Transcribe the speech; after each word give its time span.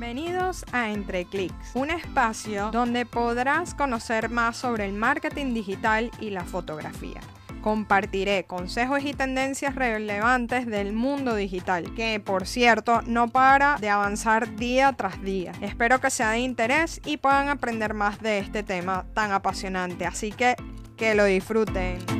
Bienvenidos 0.00 0.64
a 0.70 0.90
Entre 0.90 1.24
Clics, 1.24 1.74
un 1.74 1.90
espacio 1.90 2.70
donde 2.70 3.04
podrás 3.04 3.74
conocer 3.74 4.30
más 4.30 4.56
sobre 4.56 4.84
el 4.84 4.92
marketing 4.92 5.54
digital 5.54 6.12
y 6.20 6.30
la 6.30 6.44
fotografía. 6.44 7.20
Compartiré 7.62 8.44
consejos 8.44 9.02
y 9.02 9.12
tendencias 9.12 9.74
relevantes 9.74 10.66
del 10.66 10.92
mundo 10.92 11.34
digital, 11.34 11.92
que 11.94 12.20
por 12.20 12.46
cierto 12.46 13.02
no 13.08 13.26
para 13.26 13.76
de 13.80 13.90
avanzar 13.90 14.54
día 14.54 14.92
tras 14.92 15.20
día. 15.20 15.50
Espero 15.62 16.00
que 16.00 16.10
sea 16.10 16.30
de 16.30 16.38
interés 16.38 17.00
y 17.04 17.16
puedan 17.16 17.48
aprender 17.48 17.92
más 17.92 18.22
de 18.22 18.38
este 18.38 18.62
tema 18.62 19.04
tan 19.14 19.32
apasionante, 19.32 20.06
así 20.06 20.30
que 20.30 20.54
que 20.96 21.16
lo 21.16 21.24
disfruten. 21.24 22.17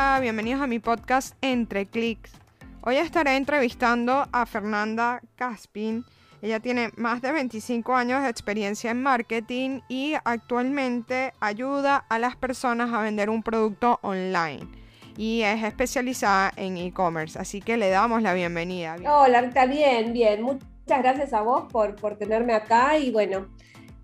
Bienvenidos 0.00 0.62
a 0.62 0.66
mi 0.66 0.78
podcast 0.78 1.36
Entre 1.42 1.84
Clics. 1.84 2.32
Hoy 2.80 2.96
estaré 2.96 3.36
entrevistando 3.36 4.26
a 4.32 4.46
Fernanda 4.46 5.20
Caspin. 5.34 6.06
Ella 6.40 6.58
tiene 6.58 6.90
más 6.96 7.20
de 7.20 7.32
25 7.32 7.94
años 7.94 8.22
de 8.22 8.30
experiencia 8.30 8.90
en 8.92 9.02
marketing 9.02 9.80
y 9.88 10.14
actualmente 10.24 11.34
ayuda 11.38 11.96
a 12.08 12.18
las 12.18 12.34
personas 12.34 12.94
a 12.94 13.02
vender 13.02 13.28
un 13.28 13.42
producto 13.42 13.98
online 14.02 14.66
y 15.18 15.42
es 15.42 15.62
especializada 15.62 16.50
en 16.56 16.78
e-commerce, 16.78 17.38
así 17.38 17.60
que 17.60 17.76
le 17.76 17.90
damos 17.90 18.22
la 18.22 18.32
bienvenida. 18.32 18.96
Hola, 19.06 19.40
está 19.40 19.66
bien, 19.66 20.14
bien. 20.14 20.42
Muchas 20.42 21.02
gracias 21.02 21.34
a 21.34 21.42
vos 21.42 21.70
por, 21.70 21.96
por 21.96 22.16
tenerme 22.16 22.54
acá 22.54 22.96
y 22.96 23.10
bueno, 23.10 23.48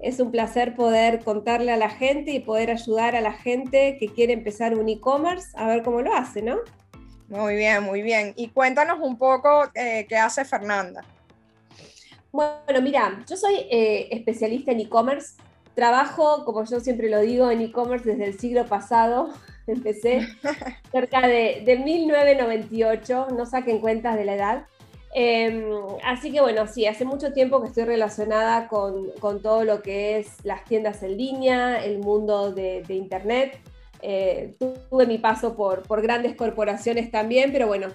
es 0.06 0.20
un 0.20 0.30
placer 0.30 0.76
poder 0.76 1.24
contarle 1.24 1.72
a 1.72 1.76
la 1.76 1.90
gente 1.90 2.30
y 2.30 2.38
poder 2.38 2.70
ayudar 2.70 3.16
a 3.16 3.20
la 3.20 3.32
gente 3.32 3.96
que 3.98 4.06
quiere 4.06 4.32
empezar 4.32 4.78
un 4.78 4.88
e-commerce 4.88 5.48
a 5.56 5.66
ver 5.66 5.82
cómo 5.82 6.00
lo 6.00 6.14
hace, 6.14 6.42
¿no? 6.42 6.58
Muy 7.28 7.56
bien, 7.56 7.82
muy 7.82 8.02
bien. 8.02 8.32
Y 8.36 8.48
cuéntanos 8.48 9.00
un 9.00 9.18
poco 9.18 9.64
eh, 9.74 10.06
qué 10.08 10.16
hace 10.16 10.44
Fernanda. 10.44 11.04
Bueno, 12.30 12.80
mira, 12.82 13.24
yo 13.28 13.36
soy 13.36 13.56
eh, 13.68 14.08
especialista 14.12 14.70
en 14.70 14.80
e-commerce. 14.80 15.34
Trabajo, 15.74 16.44
como 16.44 16.64
yo 16.64 16.78
siempre 16.78 17.10
lo 17.10 17.20
digo, 17.20 17.50
en 17.50 17.60
e-commerce 17.62 18.08
desde 18.08 18.26
el 18.26 18.38
siglo 18.38 18.64
pasado. 18.66 19.30
Empecé 19.66 20.20
cerca 20.92 21.26
de, 21.26 21.62
de 21.66 21.78
1998, 21.78 23.28
no 23.36 23.44
saquen 23.44 23.80
cuentas 23.80 24.14
de 24.14 24.24
la 24.24 24.34
edad. 24.34 24.66
Em, 25.14 25.64
así 26.04 26.30
que 26.30 26.40
bueno, 26.40 26.66
sí, 26.66 26.86
hace 26.86 27.04
mucho 27.04 27.32
tiempo 27.32 27.62
que 27.62 27.68
estoy 27.68 27.84
relacionada 27.84 28.68
con, 28.68 29.10
con 29.18 29.40
todo 29.40 29.64
lo 29.64 29.82
que 29.82 30.18
es 30.18 30.44
las 30.44 30.64
tiendas 30.64 31.02
en 31.02 31.16
línea, 31.16 31.82
el 31.84 31.98
mundo 31.98 32.52
de, 32.52 32.84
Internet. 32.88 33.58
Eh, 34.02 34.54
tuve 34.90 35.06
mi 35.06 35.18
paso 35.18 35.56
por, 35.56 35.82
por 35.82 36.02
grandes 36.02 36.36
corporaciones 36.36 37.10
también, 37.10 37.50
pero 37.50 37.66
bueno, 37.66 37.88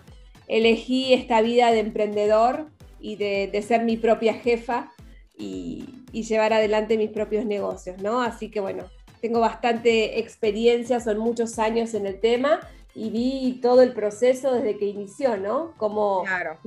elegí 0.47 1.13
esta 1.13 1.41
vida 1.41 1.71
de 1.71 1.79
emprendedor 1.79 2.67
y 2.99 3.15
de, 3.17 3.61
ser 3.61 3.83
mi 3.83 3.97
propia 3.97 4.33
jefa 4.33 4.91
y, 5.37 5.85
y, 6.11 6.23
llevar 6.23 6.53
adelante 6.53 6.97
mis 6.97 7.11
propios 7.11 7.45
negocios, 7.45 8.01
¿no? 8.01 8.21
Así 8.21 8.49
que 8.49 8.59
bueno, 8.59 8.85
tengo 9.21 9.39
bastante 9.39 10.19
experiencia, 10.19 10.99
son 10.99 11.19
muchos 11.19 11.59
años 11.59 11.93
en 11.93 12.07
el 12.07 12.19
tema 12.19 12.59
y 12.95 13.09
vi 13.09 13.59
todo 13.61 13.81
el 13.81 13.93
proceso 13.93 14.53
desde 14.53 14.77
que 14.77 14.85
inició, 14.85 15.37
¿no? 15.37 15.73
Como 15.77 16.23
Claro. 16.23 16.57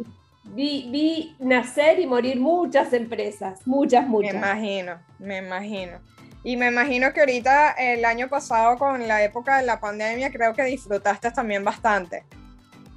Vi, 0.47 0.89
vi 0.91 1.37
nacer 1.39 1.99
y 2.01 2.07
morir 2.07 2.39
muchas 2.39 2.93
empresas, 2.93 3.67
muchas, 3.67 4.07
muchas. 4.07 4.33
Me 4.33 4.39
imagino, 4.39 4.99
me 5.19 5.39
imagino. 5.39 5.99
Y 6.43 6.57
me 6.59 6.69
imagino 6.69 7.13
que 7.13 7.21
ahorita, 7.21 7.73
el 7.73 8.05
año 8.05 8.29
pasado, 8.29 8.77
con 8.77 9.09
la 9.09 9.25
época 9.25 9.59
de 9.59 9.67
la 9.67 9.81
pandemia, 9.81 10.31
creo 10.31 10.53
que 10.53 10.63
disfrutaste 10.65 11.31
también 11.31 11.65
bastante. 11.65 12.25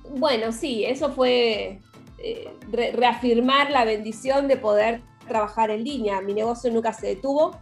Bueno, 0.10 0.52
sí, 0.52 0.84
eso 0.86 1.12
fue 1.14 1.80
eh, 2.18 2.50
re 2.70 2.92
reafirmar 2.92 3.72
la 3.72 3.86
bendición 3.86 4.50
de 4.50 4.58
poder 4.58 5.02
trabajar 5.28 5.72
en 5.72 5.86
línea. 5.86 6.20
Mi 6.20 6.34
negocio 6.34 6.72
nunca 6.72 6.92
se 6.92 7.08
detuvo, 7.08 7.58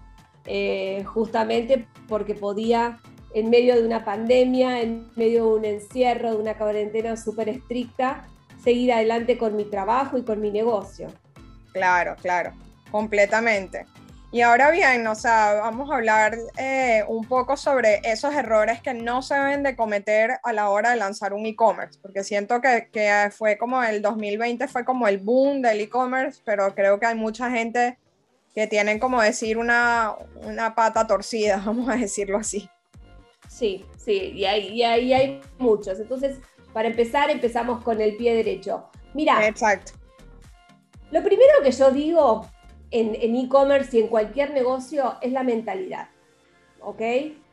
eh, 0.45 1.03
justamente 1.05 1.87
porque 2.07 2.33
podía, 2.33 2.99
en 3.35 3.51
medio 3.51 3.75
de 3.75 3.85
una 3.85 4.03
pandemia, 4.03 4.81
en 4.81 5.11
medio 5.15 5.45
de 5.45 5.59
un 5.59 5.65
encierro, 5.65 6.31
de 6.31 6.37
una 6.37 6.57
cuarentena 6.57 7.15
súper 7.15 7.49
estricta, 7.49 8.27
seguir 8.65 8.91
adelante 8.91 9.37
con 9.37 9.55
mi 9.55 9.63
trabajo 9.63 10.17
y 10.17 10.23
con 10.23 10.41
mi 10.41 10.51
negocio. 10.51 11.07
Claro, 11.71 12.15
claro, 12.21 12.51
completamente. 12.91 13.85
Y 14.31 14.41
ahora 14.41 14.71
bien, 14.71 15.07
o 15.07 15.15
sea, 15.15 15.53
vamos 15.61 15.89
a 15.89 15.95
hablar 15.95 16.35
eh, 16.57 17.05
un 17.07 17.25
poco 17.25 17.55
sobre 17.55 18.01
esos 18.03 18.33
errores 18.33 18.81
que 18.81 18.93
no 18.93 19.21
se 19.21 19.35
deben 19.35 19.63
de 19.63 19.77
cometer 19.77 20.39
a 20.43 20.51
la 20.51 20.69
hora 20.69 20.89
de 20.89 20.97
lanzar 20.97 21.33
un 21.33 21.45
e-commerce, 21.45 21.99
porque 22.01 22.23
siento 22.23 22.59
que, 22.59 22.89
que, 22.91 23.29
fue 23.31 23.57
como 23.57 23.81
el 23.81 24.01
2020, 24.01 24.67
fue 24.67 24.83
como 24.83 25.07
el 25.07 25.19
boom 25.19 25.61
del 25.61 25.79
e-commerce, 25.79 26.41
pero 26.43 26.73
creo 26.75 26.99
que 26.99 27.05
hay 27.05 27.15
mucha 27.15 27.49
gente 27.49 27.97
que 28.53 28.67
tienen 28.67 28.99
como 28.99 29.21
decir 29.21 29.57
una, 29.57 30.15
una 30.43 30.75
pata 30.75 31.07
torcida, 31.07 31.61
vamos 31.65 31.87
a 31.87 31.95
decirlo 31.95 32.37
así. 32.37 32.67
Sí, 33.47 33.85
sí, 33.95 34.33
y 34.35 34.45
ahí 34.45 34.67
y 34.69 34.83
hay, 34.83 35.05
y 35.05 35.13
hay 35.13 35.41
muchos. 35.59 35.99
Entonces, 35.99 36.39
para 36.75 36.89
empezar, 36.89 37.29
empezamos 37.29 37.81
con 37.85 38.01
el 38.01 38.17
pie 38.17 38.35
derecho. 38.35 38.89
Mira, 39.13 39.47
Exacto. 39.47 39.93
Lo 41.09 41.23
primero 41.23 41.53
que 41.63 41.71
yo 41.71 41.89
digo 41.89 42.47
en 42.91 43.15
e-commerce 43.15 43.97
y 43.97 44.01
en 44.01 44.09
cualquier 44.09 44.51
negocio 44.51 45.15
es 45.21 45.31
la 45.31 45.43
mentalidad. 45.43 46.09
¿Ok? 46.81 46.99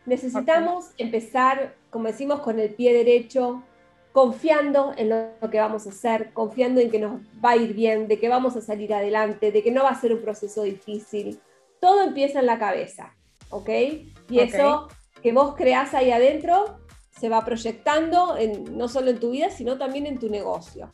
Necesitamos 0.06 0.86
okay. 0.86 1.06
empezar, 1.06 1.76
como 1.90 2.08
decimos, 2.08 2.40
con 2.40 2.58
el 2.58 2.74
pie 2.74 2.92
derecho, 2.94 3.62
confiando 4.10 4.92
en 4.96 5.10
lo 5.10 5.50
que 5.52 5.60
vamos 5.60 5.86
a 5.86 5.90
hacer, 5.90 6.32
confiando 6.32 6.80
en 6.80 6.90
que 6.90 6.98
nos 6.98 7.20
va 7.44 7.50
a 7.50 7.56
ir 7.56 7.74
bien, 7.74 8.08
de 8.08 8.18
que 8.18 8.28
vamos 8.28 8.56
a 8.56 8.60
salir 8.60 8.92
adelante, 8.92 9.52
de 9.52 9.62
que 9.62 9.70
no 9.70 9.84
va 9.84 9.90
a 9.90 10.00
ser 10.00 10.12
un 10.12 10.22
proceso 10.22 10.64
difícil. 10.64 11.38
Todo 11.78 12.02
empieza 12.02 12.40
en 12.40 12.46
la 12.46 12.58
cabeza. 12.58 13.14
¿Ok? 13.50 13.68
Y 13.68 14.40
okay. 14.40 14.48
eso 14.48 14.88
que 15.22 15.32
vos 15.32 15.54
creás 15.54 15.94
ahí 15.94 16.10
adentro 16.10 16.81
se 17.18 17.28
va 17.28 17.44
proyectando 17.44 18.36
en, 18.36 18.76
no 18.76 18.88
solo 18.88 19.10
en 19.10 19.20
tu 19.20 19.30
vida, 19.30 19.50
sino 19.50 19.78
también 19.78 20.06
en 20.06 20.18
tu 20.18 20.28
negocio. 20.28 20.92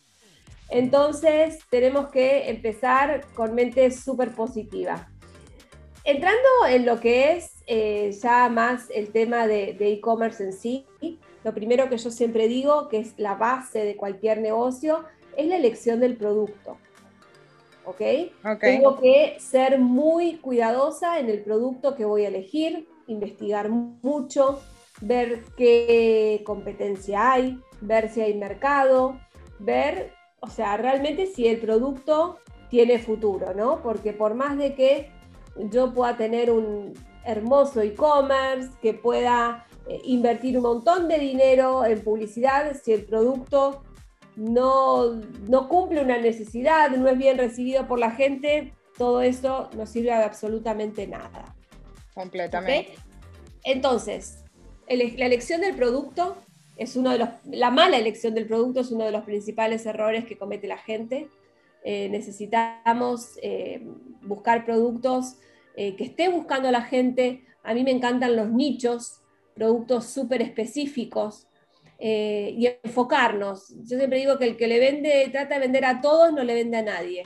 Entonces 0.70 1.60
tenemos 1.70 2.08
que 2.08 2.50
empezar 2.50 3.24
con 3.34 3.54
mente 3.54 3.90
súper 3.90 4.32
positiva. 4.34 5.10
Entrando 6.04 6.48
en 6.68 6.86
lo 6.86 7.00
que 7.00 7.32
es 7.32 7.52
eh, 7.66 8.12
ya 8.22 8.48
más 8.48 8.88
el 8.90 9.10
tema 9.10 9.46
de 9.46 9.76
e-commerce 9.80 10.42
en 10.42 10.52
sí, 10.52 10.86
lo 11.44 11.54
primero 11.54 11.88
que 11.88 11.96
yo 11.96 12.10
siempre 12.10 12.48
digo, 12.48 12.88
que 12.88 12.98
es 12.98 13.14
la 13.16 13.34
base 13.34 13.84
de 13.84 13.96
cualquier 13.96 14.40
negocio, 14.40 15.04
es 15.36 15.46
la 15.46 15.56
elección 15.56 16.00
del 16.00 16.16
producto. 16.16 16.76
¿Ok? 17.84 17.94
okay. 17.96 18.58
Tengo 18.60 19.00
que 19.00 19.36
ser 19.40 19.78
muy 19.78 20.36
cuidadosa 20.38 21.18
en 21.18 21.30
el 21.30 21.42
producto 21.42 21.94
que 21.94 22.04
voy 22.04 22.24
a 22.24 22.28
elegir, 22.28 22.86
investigar 23.06 23.70
mucho, 23.70 24.60
ver 25.00 25.44
qué 25.56 26.42
competencia 26.44 27.32
hay, 27.32 27.60
ver 27.80 28.08
si 28.08 28.20
hay 28.20 28.34
mercado, 28.34 29.18
ver 29.58 30.12
o 30.40 30.48
sea, 30.48 30.76
realmente 30.76 31.26
si 31.26 31.46
el 31.46 31.58
producto 31.58 32.38
tiene 32.70 32.98
futuro, 32.98 33.54
¿no? 33.54 33.82
Porque 33.82 34.12
por 34.12 34.34
más 34.34 34.56
de 34.56 34.74
que 34.74 35.10
yo 35.56 35.92
pueda 35.92 36.16
tener 36.16 36.50
un 36.50 36.94
hermoso 37.24 37.80
e-commerce, 37.80 38.70
que 38.80 38.94
pueda 38.94 39.66
eh, 39.88 40.00
invertir 40.04 40.56
un 40.56 40.62
montón 40.62 41.08
de 41.08 41.18
dinero 41.18 41.84
en 41.84 42.02
publicidad, 42.02 42.76
si 42.82 42.92
el 42.92 43.04
producto 43.04 43.82
no, 44.36 45.14
no 45.48 45.68
cumple 45.68 46.02
una 46.02 46.18
necesidad, 46.18 46.90
no 46.90 47.08
es 47.08 47.18
bien 47.18 47.38
recibido 47.38 47.88
por 47.88 47.98
la 47.98 48.12
gente, 48.12 48.72
todo 48.96 49.20
eso 49.20 49.68
no 49.76 49.86
sirve 49.86 50.10
de 50.10 50.24
absolutamente 50.24 51.06
nada. 51.06 51.56
Completamente. 52.14 52.92
¿Okay? 52.92 53.02
Entonces, 53.64 54.44
el, 54.88 55.14
la 55.16 55.26
elección 55.26 55.60
del 55.60 55.74
producto 55.74 56.36
es 56.78 56.96
uno 56.96 57.10
de 57.10 57.18
los, 57.18 57.28
la 57.50 57.70
mala 57.70 57.98
elección 57.98 58.34
del 58.34 58.46
producto 58.46 58.80
es 58.80 58.90
uno 58.92 59.04
de 59.04 59.10
los 59.10 59.24
principales 59.24 59.84
errores 59.84 60.24
que 60.24 60.38
comete 60.38 60.68
la 60.68 60.78
gente. 60.78 61.28
Eh, 61.84 62.08
necesitamos 62.08 63.38
eh, 63.42 63.82
buscar 64.22 64.64
productos 64.64 65.36
eh, 65.76 65.96
que 65.96 66.04
esté 66.04 66.28
buscando 66.28 66.70
la 66.70 66.82
gente. 66.82 67.44
A 67.64 67.74
mí 67.74 67.82
me 67.82 67.90
encantan 67.90 68.36
los 68.36 68.50
nichos, 68.50 69.20
productos 69.54 70.06
súper 70.06 70.40
específicos 70.40 71.46
y 72.00 72.68
enfocarnos. 72.84 73.70
Yo 73.82 73.98
siempre 73.98 74.20
digo 74.20 74.38
que 74.38 74.44
el 74.44 74.56
que 74.56 74.68
le 74.68 74.78
vende, 74.78 75.28
trata 75.32 75.56
de 75.56 75.60
vender 75.62 75.84
a 75.84 76.00
todos, 76.00 76.32
no 76.32 76.44
le 76.44 76.54
vende 76.54 76.76
a 76.76 76.82
nadie. 76.82 77.24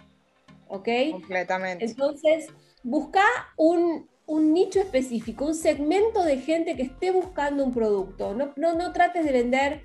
¿Ok? 0.67 0.89
Completamente. 1.11 1.85
Entonces, 1.85 2.47
busca 2.83 3.23
un, 3.59 4.09
un 4.27 4.53
nicho 4.53 4.81
específico, 4.81 5.47
un 5.47 5.55
segmento 5.55 6.23
de 6.23 6.39
gente 6.39 6.77
que 6.77 6.83
esté 6.83 7.11
buscando 7.11 7.65
un 7.65 7.73
producto. 7.73 8.35
No, 8.35 8.53
no, 8.57 8.75
no, 8.75 8.93
trates 8.93 9.25
de 9.25 9.33
vender 9.33 9.85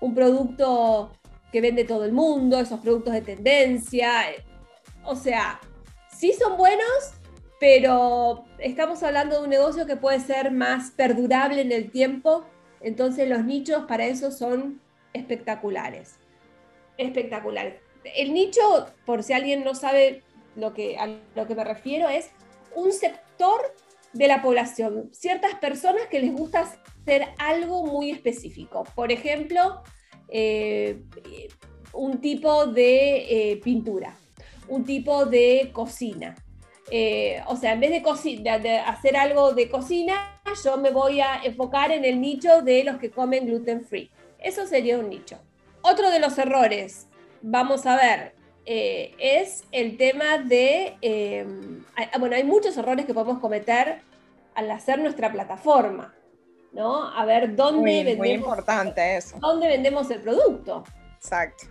un 0.00 0.14
producto 0.14 1.12
que 1.52 1.60
vende 1.60 1.84
todo 1.84 2.04
el 2.04 2.12
mundo, 2.12 2.58
esos 2.58 2.80
productos 2.80 3.14
de 3.14 3.22
tendencia. 3.22 4.10
O 5.04 5.14
sea, 5.14 5.60
sí 6.10 6.32
son 6.32 6.56
buenos, 6.56 7.14
pero 7.60 8.44
estamos 8.58 9.02
hablando 9.02 9.36
de 9.36 9.44
un 9.44 9.50
negocio 9.50 9.86
que 9.86 9.96
puede 9.96 10.20
ser 10.20 10.50
más 10.50 10.90
perdurable 10.90 11.60
en 11.60 11.72
el 11.72 11.90
tiempo. 11.90 12.44
Entonces 12.80 13.28
los 13.28 13.44
nichos 13.44 13.84
para 13.86 14.06
eso 14.06 14.30
son 14.30 14.80
espectaculares. 15.12 16.16
Espectaculares. 16.98 17.80
El 18.16 18.34
nicho, 18.34 18.60
por 19.04 19.22
si 19.22 19.32
alguien 19.32 19.64
no 19.64 19.74
sabe 19.74 20.22
lo 20.54 20.72
que, 20.74 20.96
a 20.98 21.08
lo 21.34 21.46
que 21.46 21.54
me 21.54 21.64
refiero, 21.64 22.08
es 22.08 22.30
un 22.74 22.92
sector 22.92 23.25
de 24.12 24.28
la 24.28 24.42
población, 24.42 25.10
ciertas 25.12 25.54
personas 25.56 26.06
que 26.10 26.20
les 26.20 26.32
gusta 26.32 26.60
hacer 26.60 27.28
algo 27.38 27.84
muy 27.84 28.10
específico. 28.10 28.84
Por 28.94 29.12
ejemplo, 29.12 29.82
eh, 30.28 31.02
un 31.92 32.20
tipo 32.20 32.66
de 32.66 33.52
eh, 33.52 33.56
pintura, 33.58 34.16
un 34.68 34.84
tipo 34.84 35.26
de 35.26 35.70
cocina. 35.72 36.34
Eh, 36.90 37.42
o 37.48 37.56
sea, 37.56 37.72
en 37.72 37.80
vez 37.80 37.90
de, 37.90 38.58
de, 38.60 38.78
hacer 38.78 39.16
algo 39.16 39.52
de 39.52 39.68
cocina, 39.68 40.40
yo 40.64 40.76
me 40.76 40.90
voy 40.90 41.20
a 41.20 41.42
enfocar 41.42 41.90
en 41.90 42.04
el 42.04 42.20
nicho 42.20 42.62
de 42.62 42.84
los 42.84 42.98
que 42.98 43.10
comen 43.10 43.46
gluten 43.46 43.84
free. 43.84 44.10
Eso 44.38 44.66
sería 44.66 44.98
un 44.98 45.08
nicho. 45.08 45.38
Otro 45.82 46.10
de 46.10 46.20
los 46.20 46.38
errores, 46.38 47.08
vamos 47.42 47.86
a 47.86 47.96
ver, 47.96 48.35
es 48.66 49.64
el 49.70 49.96
tema 49.96 50.38
de, 50.38 50.96
bueno, 52.18 52.34
hay 52.34 52.44
muchos 52.44 52.76
errores 52.76 53.06
que 53.06 53.14
podemos 53.14 53.38
cometer 53.38 54.00
al 54.54 54.70
hacer 54.70 54.98
nuestra 54.98 55.30
plataforma. 55.30 56.12
¿no? 56.76 57.08
A 57.08 57.24
ver 57.24 57.56
dónde 57.56 58.04
vendemos. 58.04 58.48
importante 58.48 59.16
eso. 59.16 59.38
Dónde 59.40 59.66
vendemos 59.66 60.10
el 60.10 60.20
producto. 60.20 60.84
Exacto. 61.16 61.64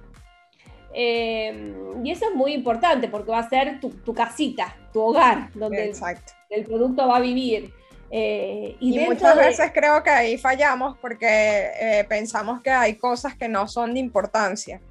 Em, 0.92 2.06
y 2.06 2.12
eso 2.12 2.30
es 2.30 2.36
muy 2.36 2.54
importante 2.54 3.08
porque 3.08 3.32
va 3.32 3.40
a 3.40 3.50
ser 3.50 3.80
tu, 3.80 4.14
casita, 4.14 4.76
tu 4.92 5.02
hogar, 5.02 5.50
donde 5.54 5.94
el, 6.50 6.66
producto 6.66 7.08
va 7.08 7.18
a 7.18 7.20
vivir. 7.20 7.72
Eh, 8.10 8.78
y, 8.80 8.98
muchas 9.00 9.36
veces 9.36 9.72
creo 9.74 10.02
que 10.02 10.10
ahí 10.10 10.38
fallamos 10.38 10.98
porque 10.98 11.28
eh, 11.28 12.06
pensamos 12.08 12.62
que 12.62 12.72
hay 12.72 12.96
cosas 12.96 13.36
que 13.36 13.48
no 13.48 13.68
son 13.68 13.94
de 13.94 14.00
importancia. 14.00 14.82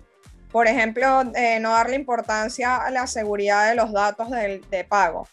Por 0.55 0.69
ejemplo, 0.69 1.05
eh, 1.35 1.59
no 1.61 1.73
darle 1.73 1.97
importancia 1.97 2.77
a 2.77 2.91
la 2.91 3.07
seguridad 3.07 3.69
de 3.69 3.75
los 3.75 3.93
datos 3.93 4.31
de 4.31 4.87
pago 4.89 5.27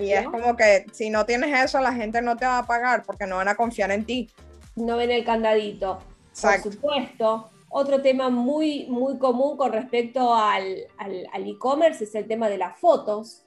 y 0.00 0.12
es 0.12 0.26
como 0.26 0.56
que 0.56 0.86
si 0.92 1.10
no 1.10 1.24
tienes 1.26 1.64
eso, 1.64 1.80
la 1.80 1.92
gente 1.92 2.22
no 2.22 2.36
te 2.36 2.46
va 2.46 2.58
a 2.58 2.66
pagar 2.66 3.02
porque 3.04 3.26
no 3.26 3.36
van 3.36 3.48
a 3.48 3.54
confiar 3.54 3.90
en 3.90 4.04
ti. 4.04 4.30
No 4.76 4.96
ven 4.96 5.10
el 5.10 5.24
candadito. 5.24 5.98
Por 6.40 6.60
supuesto. 6.60 7.50
Otro 7.70 8.02
tema 8.02 8.28
muy, 8.28 8.86
muy 8.88 9.18
común 9.18 9.56
con 9.56 9.72
respecto 9.72 10.34
al 10.34 10.86
e-commerce 11.46 12.04
es 12.04 12.14
el 12.14 12.26
tema 12.26 12.48
de 12.48 12.58
las 12.58 12.78
fotos. 12.78 13.44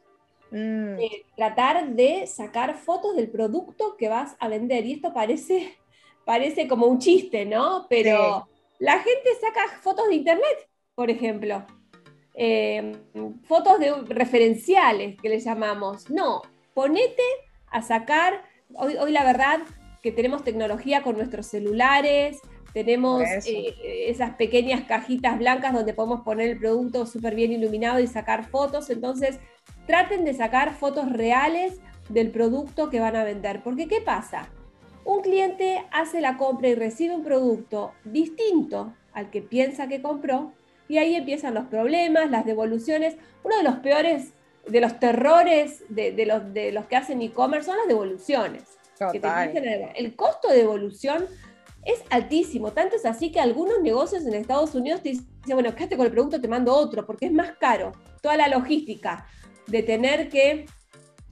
Mm. 0.51 0.99
Eh, 0.99 1.25
tratar 1.35 1.89
de 1.89 2.25
sacar 2.27 2.75
fotos 2.75 3.15
del 3.15 3.29
producto 3.29 3.95
que 3.97 4.09
vas 4.09 4.35
a 4.39 4.47
vender. 4.47 4.85
Y 4.85 4.93
esto 4.93 5.13
parece, 5.13 5.77
parece 6.25 6.67
como 6.67 6.87
un 6.87 6.99
chiste, 6.99 7.45
¿no? 7.45 7.85
Pero 7.89 8.47
la 8.79 8.99
gente 8.99 9.29
saca 9.39 9.79
fotos 9.81 10.07
de 10.07 10.15
internet, 10.15 10.69
por 10.95 11.09
ejemplo. 11.09 11.65
Eh, 12.33 12.91
fotos 13.43 13.79
de 13.79 13.93
referenciales 14.07 15.15
que 15.21 15.29
le 15.29 15.39
llamamos. 15.39 16.09
No, 16.09 16.41
ponete 16.73 17.23
a 17.71 17.81
sacar, 17.81 18.43
hoy, 18.73 18.97
hoy 18.97 19.11
la 19.11 19.23
verdad 19.23 19.59
que 20.01 20.11
tenemos 20.11 20.43
tecnología 20.43 21.01
con 21.01 21.17
nuestros 21.17 21.47
celulares, 21.47 22.41
tenemos 22.75 23.23
eh, 23.23 24.09
esas 24.09 24.35
pequeñas 24.35 24.81
cajitas 24.81 25.37
blancas 25.39 25.73
donde 25.73 25.93
podemos 25.93 26.21
poner 26.21 26.49
el 26.49 26.59
producto 26.59 27.05
súper 27.05 27.33
bien 27.33 27.53
iluminado 27.53 28.01
y 28.01 28.07
sacar 28.07 28.49
fotos, 28.49 28.89
entonces 28.89 29.39
traten 29.87 30.25
de 30.25 30.33
sacar 30.33 30.75
fotos 30.75 31.09
reales 31.09 31.79
del 32.09 32.31
producto 32.31 32.89
que 32.89 32.99
van 32.99 33.15
a 33.15 33.23
vender, 33.23 33.63
porque 33.63 33.87
¿qué 33.87 34.01
pasa? 34.01 34.49
Un 35.05 35.21
cliente 35.21 35.85
hace 35.91 36.19
la 36.19 36.35
compra 36.35 36.67
y 36.67 36.75
recibe 36.75 37.15
un 37.15 37.23
producto 37.23 37.93
distinto 38.03 38.93
al 39.13 39.29
que 39.29 39.43
piensa 39.43 39.87
que 39.87 40.01
compró 40.01 40.51
y 40.87 40.97
ahí 40.97 41.15
empiezan 41.15 41.53
los 41.53 41.65
problemas, 41.65 42.31
las 42.31 42.43
devoluciones. 42.43 43.15
Uno 43.43 43.55
de 43.55 43.63
los 43.63 43.75
peores, 43.77 44.33
de 44.67 44.81
los 44.81 44.99
terrores 44.99 45.83
de, 45.89 46.25
los, 46.25 46.51
de 46.53 46.71
los 46.71 46.87
que 46.87 46.95
hacen 46.95 47.21
e-commerce 47.21 47.67
son 47.67 47.77
las 47.77 47.87
devoluciones. 47.87 48.63
el 49.95 50.15
costo 50.15 50.49
de 50.49 50.57
devolución 50.57 51.27
es 51.83 52.01
altísimo. 52.09 52.71
Tanto 52.71 52.95
es 52.95 53.05
así 53.05 53.31
que 53.31 53.39
algunos 53.39 53.81
negocios 53.81 54.25
en 54.25 54.33
Estados 54.33 54.73
Unidos 54.73 55.03
te 55.03 55.09
dicen, 55.09 55.27
bueno, 55.47 55.75
quédate 55.75 55.97
con 55.97 56.07
el 56.07 56.11
producto, 56.11 56.41
te 56.41 56.47
mando 56.47 56.73
otro, 56.73 57.05
porque 57.05 57.27
es 57.27 57.31
más 57.31 57.51
caro. 57.59 57.91
Toda 58.23 58.37
la 58.37 58.47
logística 58.47 59.27
de 59.67 59.83
tener 59.83 60.29
que 60.29 60.65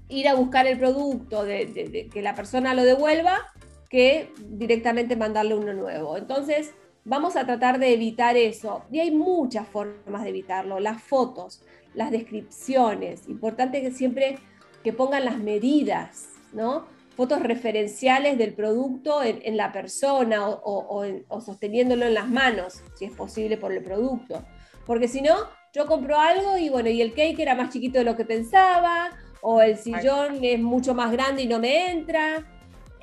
ir 0.09 0.27
a 0.27 0.35
buscar 0.35 0.67
el 0.67 0.77
producto, 0.77 1.43
de 1.43 2.07
que 2.13 2.21
la 2.21 2.35
persona 2.35 2.75
lo 2.75 2.83
devuelva, 2.83 3.51
que 3.93 4.33
directamente 4.49 5.15
mandarle 5.15 5.55
uno 5.55 5.71
nuevo. 5.71 6.17
Entonces, 6.17 6.73
Vamos 7.05 7.35
a 7.35 7.45
tratar 7.45 7.79
de 7.79 7.93
evitar 7.93 8.37
eso. 8.37 8.83
Y 8.91 8.99
hay 8.99 9.11
muchas 9.11 9.67
formas 9.67 10.23
de 10.23 10.29
evitarlo. 10.29 10.79
Las 10.79 11.01
fotos, 11.03 11.61
las 11.93 12.11
descripciones. 12.11 13.27
Importante 13.27 13.81
que 13.81 13.91
siempre 13.91 14.37
que 14.83 14.93
pongan 14.93 15.25
las 15.25 15.37
medidas, 15.37 16.29
¿no? 16.53 16.85
Fotos 17.15 17.41
referenciales 17.41 18.37
del 18.37 18.53
producto 18.53 19.21
en, 19.21 19.55
la 19.55 19.71
persona 19.71 20.49
o, 20.49 21.05
sosteniéndolo 21.41 22.05
en 22.05 22.13
las 22.15 22.27
manos, 22.27 22.81
si 22.95 23.05
es 23.05 23.11
posible 23.11 23.57
por 23.57 23.71
el 23.71 23.83
producto. 23.83 24.43
Porque 24.85 25.07
si 25.07 25.21
no, 25.21 25.35
yo 25.73 25.85
compro 25.85 26.19
algo 26.19 26.57
y 26.57 26.69
bueno, 26.69 26.89
y 26.89 27.01
el 27.01 27.13
cake 27.13 27.39
era 27.39 27.53
más 27.53 27.71
chiquito 27.71 27.99
de 27.99 28.05
lo 28.05 28.17
que 28.17 28.25
pensaba, 28.25 29.11
o 29.41 29.61
el 29.61 29.77
sillón 29.77 30.43
es 30.43 30.59
mucho 30.59 30.95
más 30.95 31.11
grande 31.11 31.43
y 31.43 31.47
no 31.47 31.59
me 31.59 31.91
entra. 31.91 32.45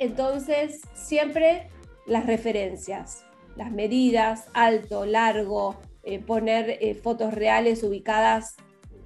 Entonces, 0.00 0.81
siempre 0.94 1.69
las 2.06 2.26
referencias 2.26 3.25
las 3.56 3.70
medidas, 3.73 4.47
alto, 4.55 5.05
largo, 5.05 5.79
eh, 6.02 6.19
poner 6.19 6.79
eh, 6.81 6.94
fotos 6.94 7.35
reales 7.35 7.82
ubicadas 7.82 8.56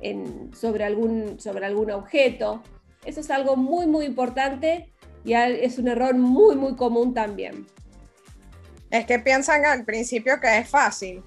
en, 0.00 0.54
sobre, 0.54 0.84
algún, 0.84 1.40
sobre 1.40 1.66
algún 1.66 1.90
objeto. 1.90 2.62
Eso 3.04 3.20
es 3.20 3.30
algo 3.30 3.56
muy, 3.56 3.86
muy 3.86 4.06
importante 4.06 4.92
y 5.24 5.32
es 5.32 5.78
un 5.78 5.88
error 5.88 6.14
muy, 6.14 6.56
muy 6.56 6.76
común 6.76 7.14
también. 7.14 7.66
Es 8.90 9.06
que 9.06 9.18
piensan 9.18 9.64
al 9.64 9.84
principio 9.84 10.38
que 10.40 10.58
es 10.58 10.68
fácil, 10.68 11.24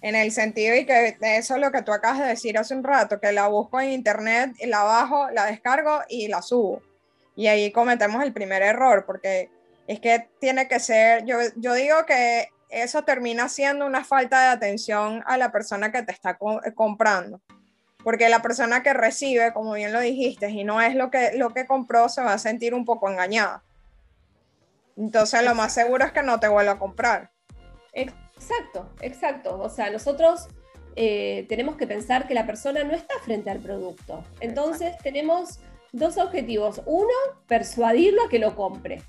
en 0.00 0.16
el 0.16 0.32
sentido 0.32 0.74
y 0.74 0.84
que 0.84 1.16
eso 1.20 1.54
es 1.54 1.60
lo 1.60 1.70
que 1.70 1.82
tú 1.82 1.92
acabas 1.92 2.18
de 2.18 2.26
decir 2.26 2.58
hace 2.58 2.74
un 2.74 2.82
rato, 2.82 3.20
que 3.20 3.32
la 3.32 3.46
busco 3.46 3.80
en 3.80 3.90
internet, 3.90 4.50
la 4.66 4.82
bajo, 4.82 5.30
la 5.30 5.46
descargo 5.46 6.00
y 6.08 6.28
la 6.28 6.42
subo. 6.42 6.82
Y 7.36 7.48
ahí 7.48 7.72
cometemos 7.72 8.22
el 8.22 8.32
primer 8.32 8.62
error, 8.62 9.04
porque 9.06 9.50
es 9.86 10.00
que 10.00 10.28
tiene 10.40 10.68
que 10.68 10.80
ser, 10.80 11.24
yo, 11.24 11.36
yo 11.56 11.74
digo 11.74 12.06
que 12.06 12.48
eso 12.68 13.02
termina 13.02 13.48
siendo 13.48 13.86
una 13.86 14.04
falta 14.04 14.40
de 14.42 14.48
atención 14.48 15.22
a 15.26 15.36
la 15.36 15.52
persona 15.52 15.92
que 15.92 16.02
te 16.02 16.12
está 16.12 16.38
comprando. 16.74 17.40
Porque 18.02 18.28
la 18.28 18.42
persona 18.42 18.82
que 18.82 18.92
recibe, 18.92 19.52
como 19.52 19.72
bien 19.72 19.92
lo 19.92 20.00
dijiste, 20.00 20.50
y 20.50 20.64
no 20.64 20.80
es 20.80 20.94
lo 20.94 21.10
que, 21.10 21.32
lo 21.36 21.50
que 21.50 21.66
compró, 21.66 22.08
se 22.08 22.22
va 22.22 22.34
a 22.34 22.38
sentir 22.38 22.74
un 22.74 22.84
poco 22.84 23.08
engañada. 23.08 23.62
Entonces 24.96 25.42
lo 25.42 25.54
más 25.54 25.72
seguro 25.72 26.04
es 26.04 26.12
que 26.12 26.22
no 26.22 26.38
te 26.38 26.48
vuelva 26.48 26.72
a 26.72 26.78
comprar. 26.78 27.30
Exacto, 27.92 28.90
exacto. 29.00 29.58
O 29.60 29.70
sea, 29.70 29.90
nosotros 29.90 30.48
eh, 30.96 31.46
tenemos 31.48 31.76
que 31.76 31.86
pensar 31.86 32.28
que 32.28 32.34
la 32.34 32.46
persona 32.46 32.84
no 32.84 32.92
está 32.92 33.14
frente 33.24 33.50
al 33.50 33.60
producto. 33.60 34.24
Entonces 34.40 34.96
tenemos 34.98 35.60
dos 35.94 36.18
objetivos. 36.18 36.82
Uno, 36.86 37.08
persuadirlo 37.46 38.24
a 38.24 38.28
que 38.28 38.38
lo 38.38 38.54
compre. 38.54 39.02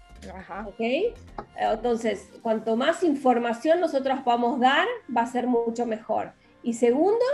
Entonces, 1.55 2.29
cuanto 2.41 2.75
más 2.75 3.03
información 3.03 3.79
nosotros 3.79 4.19
podamos 4.23 4.59
dar, 4.59 4.87
va 5.15 5.21
a 5.21 5.27
ser 5.27 5.47
mucho 5.47 5.85
mejor. 5.85 6.33
Y 6.63 6.73
segundo, 6.73 7.25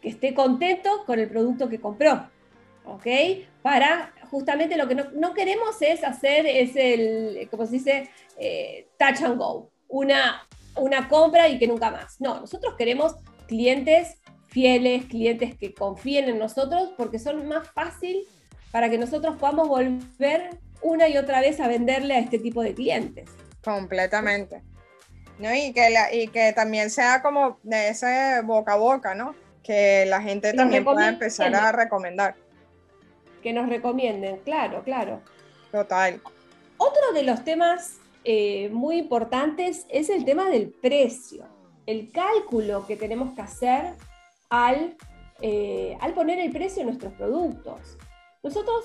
que 0.00 0.08
esté 0.08 0.34
contento 0.34 1.04
con 1.06 1.18
el 1.18 1.28
producto 1.28 1.68
que 1.68 1.80
compró. 1.80 2.28
¿Ok? 2.84 3.06
Para 3.62 4.12
justamente 4.30 4.76
lo 4.76 4.86
que 4.86 4.94
no, 4.94 5.34
queremos 5.34 5.80
es 5.80 6.04
hacer, 6.04 6.46
es 6.46 6.76
el, 6.76 7.48
como 7.50 7.66
se 7.66 7.72
dice, 7.72 8.10
eh, 8.38 8.88
touch 8.98 9.22
and 9.22 9.38
go. 9.38 9.70
Una, 9.88 10.46
una 10.76 11.08
compra 11.08 11.48
y 11.48 11.58
que 11.58 11.66
nunca 11.66 11.90
más. 11.90 12.20
No, 12.20 12.40
nosotros 12.40 12.74
queremos 12.76 13.16
clientes 13.46 14.20
fieles, 14.48 15.04
clientes 15.06 15.56
que 15.56 15.74
confíen 15.74 16.28
en 16.28 16.38
nosotros 16.38 16.92
porque 16.96 17.18
son 17.18 17.46
más 17.46 17.68
fácil 17.72 18.26
para 18.70 18.90
que 18.90 18.98
nosotros 18.98 19.36
podamos 19.36 19.68
volver 19.68 20.58
una 20.82 21.08
y 21.08 21.16
otra 21.16 21.40
vez 21.40 21.60
a 21.60 21.68
venderle 21.68 22.14
a 22.14 22.18
este 22.18 22.38
tipo 22.38 22.62
de 22.62 22.74
clientes. 22.74 23.30
Completamente. 23.64 24.62
¿No? 25.38 25.54
Y, 25.54 25.72
que 25.72 25.88
y 26.12 26.28
que 26.28 26.52
también 26.52 26.88
sea 26.90 27.20
como 27.20 27.58
de 27.62 27.88
ese 27.88 28.40
boca 28.42 28.74
a 28.74 28.76
boca, 28.76 29.14
¿no? 29.14 29.34
Que 29.62 30.06
la 30.06 30.22
gente 30.22 30.52
también 30.54 30.84
pueda 30.84 31.08
empezar 31.08 31.54
a 31.54 31.72
recomendar. 31.72 32.36
Que 33.42 33.52
nos 33.52 33.68
recomienden, 33.68 34.38
claro, 34.38 34.82
claro. 34.82 35.20
Total. 35.70 36.20
Otro 36.78 37.12
de 37.12 37.22
los 37.22 37.44
temas 37.44 37.98
eh, 38.24 38.70
muy 38.72 38.96
importantes 38.98 39.86
es 39.88 40.10
el 40.10 40.24
tema 40.24 40.48
del 40.48 40.70
precio, 40.70 41.44
el 41.86 42.10
cálculo 42.10 42.86
que 42.86 42.96
tenemos 42.96 43.34
que 43.34 43.42
hacer 43.42 43.94
al, 44.48 44.96
eh, 45.42 45.96
al 46.00 46.12
poner 46.14 46.38
el 46.38 46.50
precio 46.50 46.78
de 46.80 46.86
nuestros 46.86 47.12
productos. 47.12 47.98
Nosotros 48.42 48.84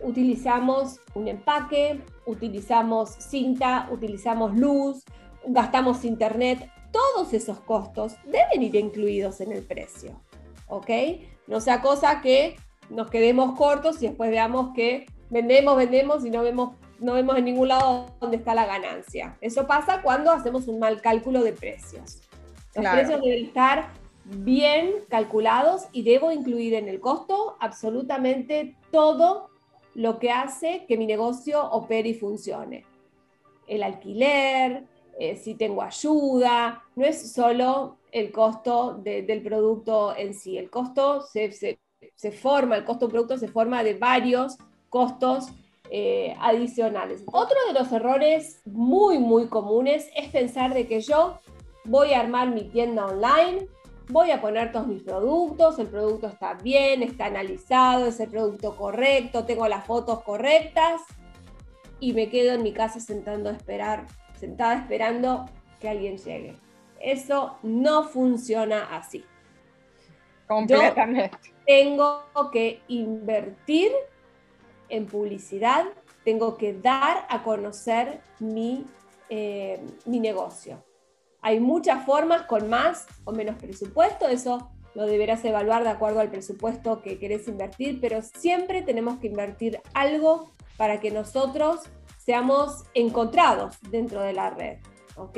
utilizamos 0.00 1.00
un 1.14 1.28
empaque, 1.28 2.00
utilizamos 2.26 3.10
cinta, 3.10 3.88
utilizamos 3.90 4.56
luz, 4.56 5.04
gastamos 5.46 6.04
internet. 6.04 6.70
todos 6.92 7.32
esos 7.32 7.58
costos 7.60 8.16
deben 8.26 8.62
ir 8.62 8.76
incluidos 8.76 9.40
en 9.40 9.52
el 9.52 9.62
precio. 9.62 10.20
¿Ok? 10.66 10.90
No 11.46 11.60
sea 11.60 11.80
cosa 11.80 12.20
que 12.20 12.56
nos 12.90 13.08
quedemos 13.08 13.56
cortos 13.56 14.02
y 14.02 14.08
después 14.08 14.30
veamos 14.30 14.74
que 14.74 15.06
vendemos, 15.30 15.76
vendemos 15.76 16.24
y 16.26 16.30
no 16.30 16.42
vemos, 16.42 16.76
no 16.98 17.14
vemos 17.14 17.38
en 17.38 17.46
ningún 17.46 17.68
lado 17.68 18.14
dónde 18.20 18.36
está 18.36 18.54
la 18.54 18.66
ganancia. 18.66 19.38
Eso 19.40 19.66
pasa 19.66 20.02
cuando 20.02 20.30
hacemos 20.30 20.68
un 20.68 20.78
mal 20.78 21.00
cálculo 21.00 21.42
de 21.42 21.54
precios. 21.54 22.20
Los 22.74 22.86
precios 22.86 23.20
deben 23.22 23.46
estar 23.46 23.90
bien 24.24 24.92
calculados 25.08 25.86
y 25.92 26.02
debo 26.02 26.30
incluir 26.30 26.74
en 26.74 26.88
el 26.88 27.00
costo 27.00 27.56
absolutamente 27.60 28.76
todo 28.92 29.50
lo 29.94 30.18
que 30.18 30.30
hace 30.30 30.84
que 30.86 30.96
mi 30.96 31.06
negocio 31.06 31.68
opere 31.70 32.10
y 32.10 32.14
funcione. 32.14 32.84
El 33.66 33.82
alquiler, 33.82 34.84
eh, 35.18 35.36
si 35.36 35.54
tengo 35.54 35.82
ayuda, 35.82 36.82
no 36.96 37.04
es 37.04 37.32
solo 37.32 37.98
el 38.10 38.30
costo 38.30 38.94
del 39.02 39.42
producto 39.42 40.14
en 40.16 40.34
sí, 40.34 40.58
el 40.58 40.70
costo 40.70 41.22
se, 41.22 41.50
forma, 42.32 42.76
el 42.76 42.84
costo 42.84 43.06
del 43.06 43.12
producto 43.12 43.38
se 43.38 43.48
forma 43.48 43.82
de 43.82 43.94
varios 43.94 44.58
costos 44.90 45.48
eh, 45.90 46.36
adicionales. 46.40 47.22
Otro 47.26 47.56
de 47.68 47.78
los 47.78 47.90
errores 47.92 48.60
muy, 48.66 49.18
muy 49.18 49.46
comunes 49.46 50.08
es 50.14 50.28
pensar 50.28 50.74
de 50.74 50.86
que 50.86 51.00
yo 51.00 51.38
voy 51.84 52.12
a 52.12 52.20
armar 52.20 52.50
mi 52.50 52.64
tienda 52.64 53.06
online, 53.06 53.66
voy 54.12 54.30
a 54.30 54.40
poner 54.40 54.72
todos 54.72 54.86
mis 54.86 55.02
productos, 55.02 55.78
el 55.78 55.88
producto 55.88 56.26
está 56.26 56.54
bien, 56.54 57.02
está 57.02 57.26
analizado, 57.26 58.06
es 58.06 58.20
el 58.20 58.28
producto 58.28 58.76
correcto, 58.76 59.46
tengo 59.46 59.66
las 59.66 59.86
fotos 59.86 60.22
correctas 60.22 61.00
y 61.98 62.12
me 62.12 62.28
quedo 62.28 62.52
en 62.52 62.62
mi 62.62 62.72
casa 62.72 63.00
sentando 63.00 63.48
a 63.48 63.52
esperar, 63.52 64.06
sentada 64.38 64.74
esperando 64.74 65.46
que 65.80 65.88
alguien 65.88 66.18
llegue. 66.18 66.56
Eso 67.00 67.56
no 67.62 68.04
funciona 68.04 68.94
así. 68.94 69.24
Completamente. 70.46 71.54
tengo 71.66 72.22
que 72.52 72.82
invertir 72.88 73.90
en 74.90 75.06
publicidad, 75.06 75.86
tengo 76.22 76.58
que 76.58 76.74
dar 76.74 77.26
a 77.30 77.42
conocer 77.42 78.20
mi, 78.40 78.86
eh, 79.30 79.80
mi 80.04 80.20
negocio. 80.20 80.84
Hay 81.42 81.60
muchas 81.60 82.06
formas 82.06 82.42
con 82.42 82.68
más 82.70 83.06
o 83.24 83.32
menos 83.32 83.56
presupuesto, 83.56 84.28
eso 84.28 84.70
lo 84.94 85.06
deberás 85.06 85.44
evaluar 85.44 85.84
de 85.84 85.90
acuerdo 85.90 86.20
al 86.20 86.30
presupuesto 86.30 87.02
que 87.02 87.18
querés 87.18 87.48
invertir, 87.48 88.00
pero 88.00 88.22
siempre 88.22 88.82
tenemos 88.82 89.18
que 89.18 89.26
invertir 89.26 89.80
algo 89.94 90.52
para 90.76 91.00
que 91.00 91.10
nosotros 91.10 91.80
seamos 92.18 92.84
encontrados 92.94 93.76
dentro 93.90 94.20
de 94.22 94.32
la 94.32 94.50
red. 94.50 94.78
¿ok? 95.16 95.36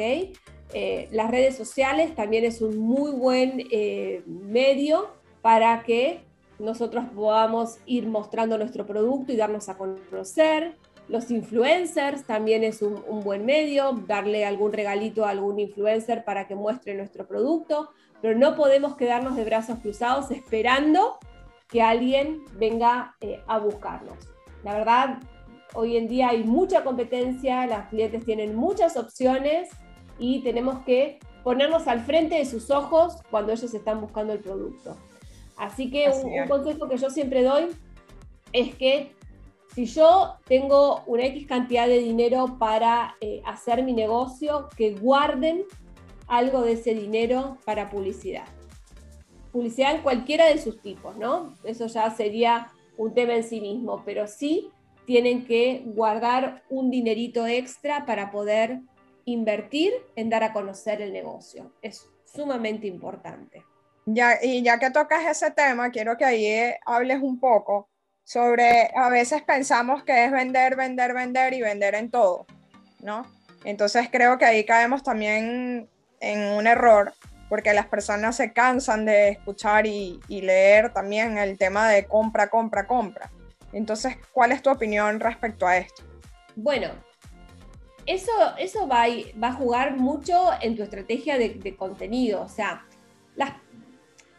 Eh, 0.73 1.09
las 1.13 1.31
redes 1.31 1.57
sociales 1.57 2.15
también 2.15 2.45
es 2.45 2.61
un 2.61 2.79
muy 2.79 3.13
buen 3.13 3.67
eh, 3.71 4.23
medio 4.27 5.09
para 5.41 5.83
que 5.83 6.25
nosotros 6.59 7.05
podamos 7.15 7.79
ir 7.87 8.07
mostrando 8.07 8.59
nuestro 8.59 8.87
producto 8.87 9.33
y 9.33 9.37
darnos 9.37 9.69
a 9.69 9.77
conocer. 9.77 10.77
Los 11.09 11.31
influencers 11.31 12.25
también 12.25 12.65
es 12.65 12.81
un, 12.81 13.21
buen 13.23 13.45
medio, 13.45 13.93
darle 14.07 14.45
algún 14.45 14.73
regalito 14.73 15.25
a 15.25 15.31
algún 15.31 15.59
influencer 15.59 16.25
para 16.25 16.47
que 16.47 16.55
muestre 16.55 16.95
nuestro 16.95 17.27
producto, 17.27 17.91
pero 18.23 18.39
no 18.39 18.57
podemos 18.57 18.97
quedarnos 18.97 19.37
de 19.37 19.45
brazos 19.45 19.79
cruzados 19.81 20.31
esperando 20.31 21.19
que 21.69 21.83
alguien 21.83 22.43
venga 22.55 23.17
eh, 23.21 23.43
a 23.47 23.59
buscarnos. 23.59 24.17
La 24.63 24.73
verdad, 24.75 25.19
hoy 25.75 25.97
en 25.97 26.09
día 26.09 26.29
hay 26.31 26.45
mucha 26.45 26.85
competencia, 26.85 27.67
los 27.67 27.87
clientes 27.91 28.25
tienen 28.25 28.55
muchas 28.55 28.97
opciones 28.97 29.69
y 30.19 30.41
tenemos 30.41 30.79
que 30.85 31.19
ponernos 31.43 31.87
al 31.87 32.01
frente 32.01 32.37
de 32.37 32.47
sus 32.47 32.71
ojos 32.71 33.19
cuando 33.31 33.53
ellos 33.53 33.75
están 33.75 34.01
buscando 34.01 34.33
el 34.33 34.41
producto. 34.41 34.97
Así 35.57 35.91
que 35.91 36.09
un, 36.11 36.49
consejo 36.49 36.89
que 36.89 36.97
yo 36.97 37.11
siempre 37.11 37.43
doy 37.43 37.69
es 38.53 38.75
que 38.75 39.13
si 39.75 39.87
yo 39.87 40.37
tengo 40.47 41.03
una 41.07 41.25
X 41.27 41.47
cantidad 41.49 41.89
de 41.89 41.99
dinero 41.99 42.59
para 42.59 43.17
eh, 43.21 43.43
hacer 43.45 43.83
mi 43.83 43.93
negocio, 43.93 44.69
que 44.77 44.95
guarden 44.95 45.65
algo 46.29 46.63
de 46.63 46.73
ese 46.73 46.95
dinero 46.95 47.59
para 47.65 47.91
publicidad. 47.91 48.45
Publicidad 49.53 49.97
en 49.97 50.03
cualquiera 50.03 50.47
de 50.47 50.59
sus 50.59 50.81
tipos, 50.81 51.17
¿no? 51.17 51.55
Eso 51.65 51.87
ya 51.87 52.09
sería 52.11 52.73
un 52.97 53.15
tema 53.15 53.35
en 53.35 53.43
sí 53.43 53.61
mismo, 53.61 54.03
pero 54.05 54.29
sí 54.29 54.71
tienen 55.07 55.45
que 55.45 55.83
guardar 55.87 56.63
un 56.71 56.91
dinerito 56.91 57.47
extra 57.47 58.07
para 58.07 58.31
poder 58.31 58.81
invertir 59.25 59.93
en 60.15 60.31
dar 60.31 60.45
a 60.45 60.53
conocer 60.53 61.03
el 61.03 61.13
negocio. 61.13 61.73
Es 61.83 62.09
sumamente 62.25 62.87
importante. 62.87 63.65
Ya, 64.07 64.39
y 64.43 64.63
ya 64.63 64.79
que 64.79 64.91
tocas 64.91 65.27
ese 65.27 65.51
tema, 65.51 65.91
quiero 65.91 66.17
que 66.17 66.25
ahí 66.25 66.47
eh, 66.47 66.79
hables 66.85 67.21
un 67.23 67.41
poco 67.41 67.89
sobre, 68.25 68.91
a 68.97 69.11
veces 69.11 69.43
pensamos 69.43 70.03
que 70.03 70.25
es 70.25 70.33
vender, 70.33 70.77
vender, 70.77 71.13
vender 71.13 71.53
y 71.53 71.61
vender 71.61 71.95
en 71.95 72.11
todo, 72.11 72.47
¿no? 73.01 73.27
Entonces 73.65 74.09
creo 74.11 74.39
que 74.39 74.47
ahí 74.47 74.65
caemos 74.65 75.03
también 75.03 75.89
en 76.21 76.53
un 76.53 76.67
error, 76.67 77.13
porque 77.49 77.75
las 77.75 77.87
personas 77.87 78.37
se 78.37 78.53
cansan 78.53 79.05
de 79.05 79.29
escuchar 79.29 79.87
y, 79.87 80.21
leer 80.29 80.93
también 80.93 81.39
el 81.39 81.59
tema 81.59 81.89
de 81.89 82.07
compra, 82.07 82.49
compra, 82.49 82.87
compra. 82.87 83.31
Entonces, 83.73 84.17
¿cuál 84.33 84.53
es 84.53 84.63
tu 84.63 84.71
opinión 84.71 85.21
respecto 85.21 85.67
a 85.67 85.77
esto? 85.77 86.03
Bueno, 86.57 86.89
eso, 88.07 88.33
eso 88.59 88.89
va, 88.89 89.05
va 89.43 89.49
a 89.49 89.53
jugar 89.53 89.97
mucho 89.97 90.51
en 90.61 90.77
tu 90.77 90.83
estrategia 90.83 91.39
de, 91.39 91.77
contenido, 91.77 92.43
o 92.43 92.49
sea, 92.49 92.87
las, 93.37 93.53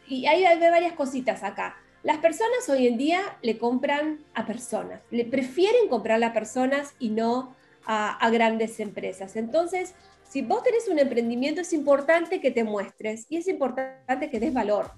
y 0.08 0.26
hay, 0.26 0.46
hay 0.46 0.60
varias 0.60 0.94
cositas 0.94 1.44
acá. 1.44 1.76
Las 2.06 2.20
personas 2.20 2.70
hoy 2.70 2.86
en 2.86 2.98
día 3.00 3.20
le 3.42 3.58
compran 3.58 4.20
a 4.36 4.46
personas, 4.46 5.02
le 5.10 5.26
prefieren 5.26 5.90
comprar 5.90 6.24
a 6.24 6.34
personas 6.34 6.94
y 7.00 7.10
no 7.10 7.56
a, 7.84 8.30
grandes 8.30 8.80
empresas. 8.80 9.36
Entonces, 9.36 9.96
si 10.22 10.44
vos 10.44 10.62
tenés 10.62 10.88
un 10.88 11.00
emprendimiento, 11.00 11.62
es 11.62 11.74
importante 11.74 12.40
que 12.40 12.52
te 12.52 12.64
muestres 12.64 13.26
y 13.30 13.38
es 13.38 13.48
importante 13.48 14.30
que 14.30 14.40
des 14.40 14.54
valor. 14.54 14.92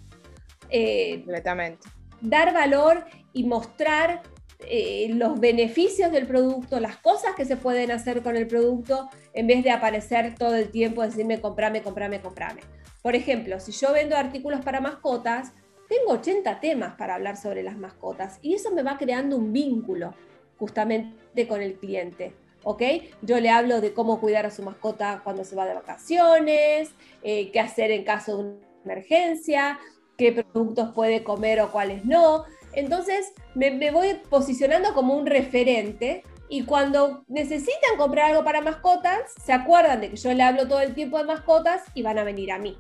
Eh, 0.70 1.20
Completamente. 1.20 1.88
Dar 2.20 2.54
valor 2.54 3.06
y 3.32 3.46
mostrar 3.46 4.22
eh, 4.60 5.08
los 5.14 5.40
beneficios 5.40 6.12
del 6.12 6.28
producto, 6.28 6.82
las 6.82 6.98
cosas 6.98 7.36
que 7.38 7.46
se 7.46 7.56
pueden 7.56 7.90
hacer 7.92 8.22
con 8.22 8.36
el 8.36 8.48
producto, 8.48 9.10
en 9.32 9.48
vez 9.48 9.64
de 9.64 9.72
aparecer 9.72 10.36
todo 10.36 10.56
el 10.56 10.72
tiempo, 10.72 11.04
decirme 11.04 11.40
comprame, 11.40 11.82
comprame, 11.82 12.20
comprame. 12.20 12.60
Por 13.02 13.16
ejemplo, 13.16 13.62
si 13.62 13.72
yo 13.72 13.94
vendo 13.94 14.18
artículos 14.18 14.60
para 14.60 14.82
mascotas, 14.82 15.54
tengo 15.88 16.12
80 16.14 16.60
temas 16.60 16.96
para 16.96 17.16
hablar 17.16 17.38
sobre 17.38 17.64
las 17.64 17.78
mascotas 17.78 18.40
y 18.42 18.54
eso 18.54 18.72
me 18.72 18.84
va 18.84 18.98
creando 18.98 19.38
un 19.38 19.54
vínculo 19.54 20.14
justamente 20.58 21.48
con 21.48 21.62
el 21.62 21.76
cliente. 21.76 22.34
¿ok? 22.64 22.82
Yo 23.22 23.40
le 23.40 23.50
hablo 23.50 23.80
de 23.80 23.94
cómo 23.94 24.20
cuidar 24.20 24.46
a 24.46 24.52
su 24.52 24.62
mascota 24.64 25.22
cuando 25.24 25.46
se 25.46 25.56
va 25.56 25.66
de 25.66 25.74
vacaciones, 25.74 26.92
eh, 27.24 27.52
qué 27.52 27.60
hacer 27.60 27.92
en 27.92 28.04
caso 28.04 28.38
de 28.38 28.44
una 28.44 28.58
emergencia, 28.84 29.80
qué 30.18 30.32
productos 30.32 30.94
puede 30.94 31.24
comer 31.24 31.62
o 31.62 31.72
cuáles 31.72 32.04
no. 32.04 32.44
Entonces 32.74 33.34
me, 33.56 33.72
me 33.72 33.92
voy 33.92 34.20
posicionando 34.30 34.94
como 34.94 35.16
un 35.16 35.26
referente 35.26 36.24
y 36.50 36.64
cuando 36.64 37.24
necesitan 37.28 37.98
comprar 37.98 38.32
algo 38.32 38.44
para 38.44 38.62
mascotas, 38.62 39.34
se 39.44 39.54
acuerdan 39.54 40.02
de 40.02 40.10
que 40.12 40.18
yo 40.18 40.34
le 40.34 40.44
hablo 40.44 40.68
todo 40.68 40.82
el 40.82 40.94
tiempo 40.94 41.18
de 41.18 41.26
mascotas 41.26 41.84
y 41.94 42.02
van 42.02 42.20
a 42.20 42.24
venir 42.24 42.52
a 42.52 42.60
mí. 42.60 42.78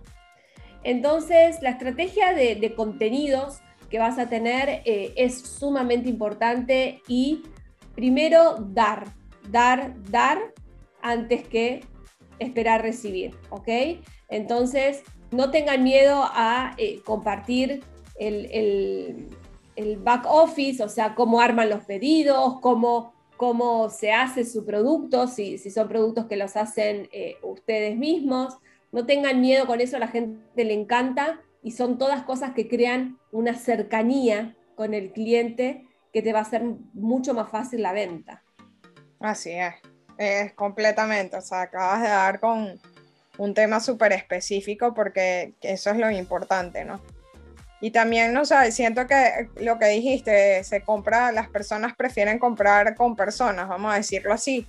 Entonces, 0.87 1.61
la 1.61 1.71
estrategia 1.71 2.33
de, 2.33 2.73
contenidos 2.73 3.59
que 3.89 3.99
vas 3.99 4.17
a 4.17 4.29
tener 4.29 4.83
eh, 4.85 5.11
es 5.17 5.37
sumamente 5.37 6.07
importante 6.07 7.01
y 7.09 7.43
primero 7.93 8.55
dar, 8.69 9.03
dar, 9.49 9.95
dar 10.09 10.53
antes 11.01 11.45
que 11.45 11.81
esperar 12.39 12.83
recibir, 12.83 13.35
¿ok? 13.49 13.67
Entonces, 14.29 15.03
no 15.29 15.51
tengan 15.51 15.83
miedo 15.83 16.23
a 16.23 16.73
eh, 16.77 17.01
compartir 17.03 17.83
el, 18.17 19.27
back 20.05 20.25
office, 20.25 20.81
o 20.81 20.87
sea, 20.87 21.15
cómo 21.15 21.41
arman 21.41 21.69
los 21.69 21.83
pedidos, 21.83 22.61
cómo, 22.61 23.13
cómo 23.35 23.89
se 23.89 24.13
hace 24.13 24.45
su 24.45 24.63
producto, 24.63 25.27
si, 25.27 25.57
si 25.57 25.69
son 25.69 25.89
productos 25.89 26.27
que 26.27 26.37
los 26.37 26.55
hacen 26.55 27.09
eh, 27.11 27.35
ustedes 27.43 27.97
mismos. 27.97 28.57
No 28.91 29.05
tengan 29.05 29.41
miedo 29.41 29.65
con 29.67 29.81
eso, 29.81 29.97
a 29.97 29.99
la 29.99 30.07
gente 30.07 30.63
le 30.63 30.73
encanta 30.73 31.41
y 31.61 31.71
son 31.71 31.97
todas 31.97 32.23
cosas 32.23 32.53
que 32.53 32.67
crean 32.67 33.17
una 33.31 33.55
cercanía 33.55 34.55
con 34.75 34.93
el 34.93 35.11
cliente 35.11 35.87
que 36.13 36.21
te 36.21 36.33
va 36.33 36.39
a 36.39 36.43
hacer 36.43 36.63
mucho 36.93 37.33
más 37.33 37.49
fácil 37.49 37.81
la 37.81 37.91
venta. 37.91 38.43
Así 39.19 39.51
es, 39.51 39.73
es 40.17 40.53
completamente, 40.53 41.35
o 41.37 41.41
sea, 41.41 41.63
acabas 41.63 42.01
de 42.01 42.07
dar 42.07 42.39
con 42.39 42.79
un 43.37 43.53
tema 43.53 43.79
súper 43.79 44.13
específico 44.13 44.93
porque 44.93 45.53
eso 45.61 45.91
es 45.91 45.97
lo 45.97 46.09
importante, 46.09 46.85
¿no? 46.85 47.01
Y 47.79 47.91
también, 47.91 48.33
no 48.33 48.43
sé, 48.45 48.71
siento 48.71 49.05
que 49.05 49.49
lo 49.57 49.77
que 49.77 49.85
dijiste, 49.87 50.63
se 50.63 50.81
compra, 50.81 51.31
las 51.31 51.47
personas 51.49 51.95
prefieren 51.95 52.39
comprar 52.39 52.95
con 52.95 53.15
personas, 53.15 53.67
vamos 53.67 53.93
a 53.93 53.97
decirlo 53.97 54.33
así. 54.33 54.65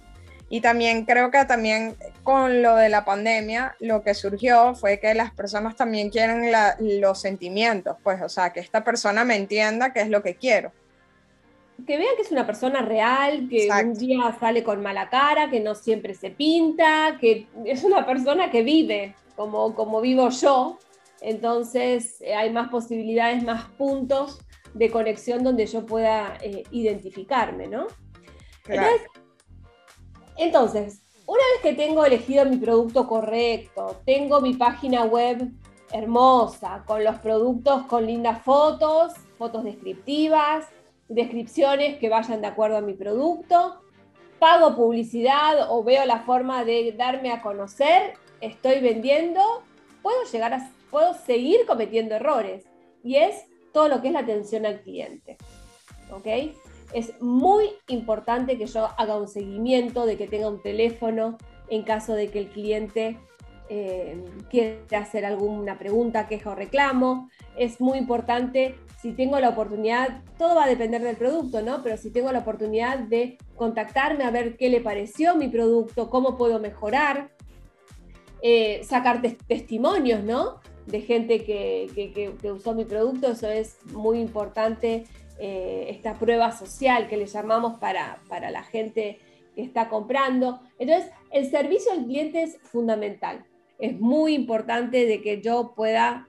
Y 0.51 0.61
también 0.63 1.05
creo 1.05 1.31
que 1.31 1.45
también 1.45 1.97
con 2.23 2.63
lo 2.63 2.77
de 2.77 2.89
la 2.89 3.05
pandemia, 3.05 3.77
lo 3.81 4.03
que 4.03 4.15
surgió 4.15 4.75
fue 4.75 4.99
que 4.99 5.13
las 5.15 5.31
personas 5.33 5.77
también 5.77 6.09
quieren 6.09 6.51
los 7.01 7.21
sentimientos, 7.21 7.97
pues, 8.03 8.23
o 8.23 8.29
sea, 8.29 8.53
que 8.53 8.61
esta 8.61 8.83
persona 8.83 9.25
me 9.25 9.37
entienda 9.37 9.93
qué 9.93 10.01
es 10.01 10.09
lo 10.09 10.23
que 10.23 10.37
quiero. 10.37 10.73
Que 11.87 11.99
vean 11.99 12.17
que 12.17 12.23
es 12.23 12.33
una 12.33 12.47
persona 12.47 12.81
real, 12.81 13.47
que 13.49 13.69
un 13.85 13.95
día 13.95 14.37
sale 14.41 14.65
con 14.65 14.83
mala 14.83 15.11
cara, 15.11 15.51
que 15.51 15.61
no 15.61 15.75
siempre 15.75 16.15
se 16.15 16.31
pinta, 16.31 17.19
que 17.21 17.47
es 17.67 17.85
una 17.85 18.07
persona 18.07 18.51
que 18.51 18.63
vive 18.63 19.15
como, 19.37 19.75
como 19.75 20.01
vivo 20.01 20.31
yo. 20.31 20.79
Entonces 21.21 22.21
eh, 22.21 22.35
hay 22.35 22.51
más 22.51 22.69
posibilidades, 22.69 23.45
más 23.45 23.67
puntos 23.73 24.41
de 24.75 24.91
conexión 24.91 25.45
donde 25.45 25.67
yo 25.67 25.85
pueda 25.85 26.37
eh, 26.43 26.65
identificarme, 26.71 27.69
¿no? 27.69 27.87
Entonces, 28.67 29.03
entonces, 30.39 31.03
una 31.27 31.43
vez 31.53 31.63
que 31.63 31.75
tengo 31.75 32.05
elegido 32.05 32.47
mi 32.47 32.57
producto 32.57 33.07
correcto, 33.07 34.01
tengo 34.07 34.41
mi 34.41 34.55
página 34.55 35.05
web 35.05 35.51
hermosa, 35.93 36.85
con 36.87 37.05
los 37.05 37.17
productos 37.17 37.83
con 37.83 38.07
lindas 38.07 38.43
fotos, 38.43 39.13
fotos 39.37 39.65
descriptivas, 39.65 40.67
descripciones 41.09 41.99
que 41.99 42.09
vayan 42.09 42.41
de 42.41 42.47
acuerdo 42.47 42.79
a 42.79 42.83
mi 42.83 42.95
producto, 42.95 43.83
pago 44.39 44.77
publicidad 44.77 45.71
o 45.71 45.83
veo 45.83 46.05
la 46.07 46.21
forma 46.21 46.65
de 46.65 46.93
darme 46.93 47.31
a 47.31 47.43
conocer, 47.43 48.15
estoy 48.41 48.81
vendiendo, 48.81 49.43
puedo 50.03 50.23
llegar 50.31 50.55
a, 50.55 50.71
puedo 50.91 51.15
seguir 51.15 51.67
cometiendo 51.67 52.15
errores. 52.15 52.65
Y 53.03 53.17
es 53.17 53.45
todo 53.73 53.89
lo 53.89 54.01
que 54.01 54.09
es 54.09 54.13
la 54.13 54.21
atención 54.21 54.67
al 54.67 54.81
cliente. 54.81 55.37
¿Ok? 56.11 56.27
Es 56.93 57.21
muy 57.21 57.67
importante 57.89 58.57
que 58.57 58.67
yo 58.67 58.89
haga 58.97 59.17
un 59.17 59.29
seguimiento, 59.29 60.07
de 60.07 60.17
que 60.17 60.27
tenga 60.27 60.49
un 60.49 60.63
teléfono 60.63 61.37
en 61.69 61.83
caso 61.83 62.15
de 62.15 62.29
que 62.29 62.39
el 62.39 62.49
cliente 62.49 63.19
eh, 63.71 64.25
quiera 64.49 64.81
hacer 64.99 65.27
alguna 65.27 65.79
pregunta, 65.79 66.27
queja 66.27 66.51
o 66.51 66.55
reclamo. 66.55 67.29
Es 67.57 67.81
muy 67.81 67.99
importante 67.99 68.77
si 69.03 69.13
tengo 69.13 69.39
la 69.39 69.51
oportunidad, 69.51 70.23
todo 70.39 70.55
va 70.55 70.65
a 70.65 70.69
depender 70.69 71.03
del 71.03 71.17
producto, 71.17 71.61
¿no? 71.61 71.83
Pero 71.83 71.99
si 71.99 72.11
tengo 72.11 72.33
la 72.33 72.41
oportunidad 72.41 72.99
de 72.99 73.37
contactarme 73.57 74.25
a 74.25 74.31
ver 74.31 74.57
qué 74.57 74.71
le 74.71 74.81
pareció 74.81 75.37
mi 75.37 75.49
producto, 75.49 76.09
cómo 76.09 76.37
puedo 76.37 76.59
mejorar, 76.59 77.31
eh, 78.41 78.81
sacar 78.85 79.21
testimonios, 79.47 80.25
¿no? 80.25 80.61
De 80.87 81.03
gente 81.03 81.45
que, 81.45 82.35
que 82.41 82.51
usó 82.51 82.75
mi 82.75 82.87
producto, 82.87 83.33
eso 83.33 83.51
es 83.51 83.77
muy 83.93 84.19
importante 84.21 85.05
eh, 85.39 85.87
esta 85.91 86.15
prueba 86.19 86.53
social 86.53 87.09
que 87.09 87.17
le 87.17 87.27
llamamos 87.27 87.79
para, 87.79 88.21
para 88.29 88.51
la 88.51 88.63
gente 88.63 89.19
que 89.55 89.63
está 89.63 89.89
comprando. 89.89 90.61
Entonces, 90.79 91.11
el 91.31 91.51
servicio 91.51 91.93
al 91.93 92.05
cliente 92.05 92.43
es 92.43 92.59
fundamental. 92.63 93.45
Es 93.79 93.99
muy 93.99 94.35
importante 94.35 95.07
de 95.07 95.23
que 95.23 95.41
yo 95.41 95.75
pueda 95.77 96.29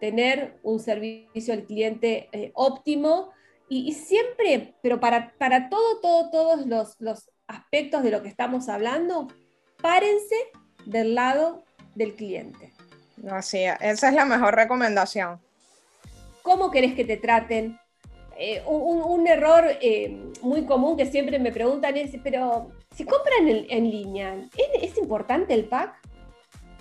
tener 0.00 0.58
un 0.62 0.80
servicio 0.80 1.54
al 1.54 1.64
cliente 1.64 2.28
eh, 2.32 2.50
óptimo 2.54 3.30
y, 3.68 3.92
siempre, 3.92 4.74
pero 4.82 4.98
para, 4.98 5.32
para 5.38 5.68
todo, 5.68 6.00
todo, 6.00 6.30
todos 6.30 6.66
los, 6.66 6.96
los 6.98 7.30
aspectos 7.46 8.02
de 8.02 8.10
lo 8.10 8.20
que 8.20 8.28
estamos 8.28 8.68
hablando, 8.68 9.28
párense 9.80 10.34
del 10.86 11.14
lado 11.14 11.62
del 11.94 12.16
cliente. 12.16 12.72
Así, 13.30 13.62
esa 13.80 14.08
es 14.08 14.14
la 14.14 14.24
mejor 14.24 14.56
recomendación. 14.56 15.38
¿Cómo 16.42 16.72
querés 16.72 16.94
que 16.94 17.04
te 17.04 17.16
traten? 17.16 17.78
Eh, 18.42 18.62
un, 18.66 19.26
error 19.26 19.66
eh, 19.82 20.18
muy 20.40 20.64
común 20.64 20.96
que 20.96 21.04
siempre 21.04 21.38
me 21.38 21.52
preguntan 21.52 21.94
es, 21.98 22.12
pero 22.24 22.70
si 22.96 23.04
compran 23.04 23.46
en, 23.46 23.90
línea, 23.90 24.34
¿es, 24.80 24.96
importante 24.96 25.52
el 25.52 25.66
pack? 25.66 26.00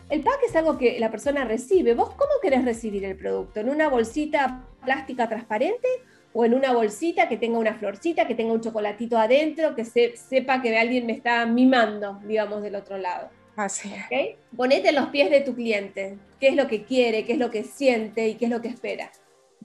El 0.10 0.22
pack 0.22 0.40
es 0.48 0.56
algo 0.56 0.78
que 0.78 0.98
la 1.02 1.12
persona 1.12 1.44
recibe. 1.44 1.96
¿Vos 1.96 2.12
cómo 2.12 2.32
querés 2.42 2.64
recibir 2.64 3.04
el 3.04 3.18
producto? 3.18 3.60
¿En 3.60 3.70
una 3.70 3.90
bolsita 3.90 4.70
plástica 4.86 5.28
transparente 5.28 5.90
o 6.32 6.46
en 6.46 6.54
una 6.54 6.72
bolsita 6.72 7.28
que 7.28 7.36
tenga 7.36 7.60
una 7.60 7.74
florcita, 7.74 8.26
que 8.26 8.36
tenga 8.36 8.54
un 8.54 8.62
chocolatito 8.62 9.18
adentro, 9.18 9.76
que 9.76 9.84
sepa 9.84 10.62
que 10.62 10.78
alguien 10.78 11.08
me 11.08 11.12
está 11.12 11.46
mimando, 11.46 12.22
digamos, 12.24 12.64
del 12.64 12.76
otro 12.76 12.98
lado? 12.98 13.32
Así. 13.58 13.92
¿Okay? 14.06 14.38
Ponete 14.56 14.90
en 14.90 14.96
los 14.96 15.10
pies 15.10 15.30
de 15.30 15.42
tu 15.42 15.54
cliente. 15.56 16.20
¿Qué 16.40 16.48
es 16.48 16.56
lo 16.56 16.68
que 16.68 16.86
quiere? 16.86 17.26
¿Qué 17.26 17.34
es 17.34 17.38
lo 17.38 17.52
que 17.52 17.66
siente? 17.66 18.30
¿Y 18.30 18.36
qué 18.36 18.46
es 18.46 18.52
lo 18.52 18.62
que 18.62 18.70
espera? 18.70 19.12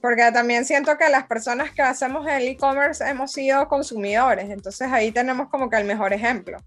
Porque 0.01 0.31
también 0.31 0.65
siento 0.65 0.97
que 0.97 1.09
las 1.09 1.25
personas 1.25 1.71
que 1.71 1.81
hacemos 1.81 2.27
el 2.27 2.47
e-commerce 2.47 3.03
hemos 3.07 3.31
sido 3.31 3.67
consumidores, 3.67 4.49
entonces 4.49 4.91
ahí 4.91 5.11
tenemos 5.11 5.49
como 5.49 5.69
que 5.69 5.77
el 5.77 5.85
mejor 5.85 6.13
ejemplo 6.13 6.57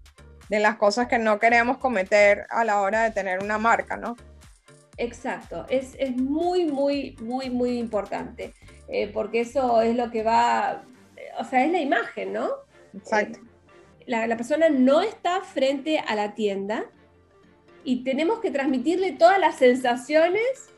de 0.49 0.59
las 0.59 0.77
cosas 0.77 1.07
que 1.07 1.19
no 1.19 1.39
queremos 1.39 1.77
cometer 1.77 2.47
a 2.49 2.65
la 2.65 2.81
hora 2.81 3.03
de 3.03 3.11
tener 3.11 3.43
una 3.43 3.57
marca, 3.57 3.97
¿no? 3.97 4.15
Exacto, 4.97 5.65
es, 5.69 5.95
muy, 6.17 6.65
muy, 6.65 7.15
muy, 7.21 7.49
muy 7.49 7.77
importante, 7.77 8.53
eh, 8.89 9.09
porque 9.13 9.41
eso 9.41 9.81
es 9.81 9.95
lo 9.95 10.11
que 10.11 10.23
va, 10.23 10.83
o 11.37 11.43
sea, 11.45 11.63
es 11.63 11.71
la 11.71 11.79
imagen, 11.79 12.33
¿no? 12.33 12.49
Exacto. 12.93 13.39
Eh, 13.39 14.03
la, 14.07 14.27
la 14.27 14.35
persona 14.35 14.69
no 14.69 15.01
está 15.01 15.41
frente 15.41 15.99
a 15.99 16.15
la 16.15 16.33
tienda 16.33 16.85
y 17.83 18.03
tenemos 18.03 18.39
que 18.39 18.51
transmitirle 18.51 19.13
todas 19.13 19.39
las 19.39 19.55
sensaciones 19.55 20.69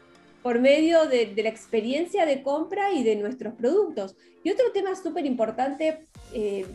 por 0.41 0.59
medio 0.59 1.07
de, 1.07 1.33
la 1.35 1.49
experiencia 1.49 2.25
de 2.25 2.41
compra 2.41 2.91
y 2.91 3.03
de 3.03 3.15
nuestros 3.15 3.53
productos. 3.53 4.15
Y 4.43 4.49
otro 4.49 4.71
tema 4.73 4.95
súper 4.95 5.25
importante, 5.25 6.07
eh, 6.33 6.65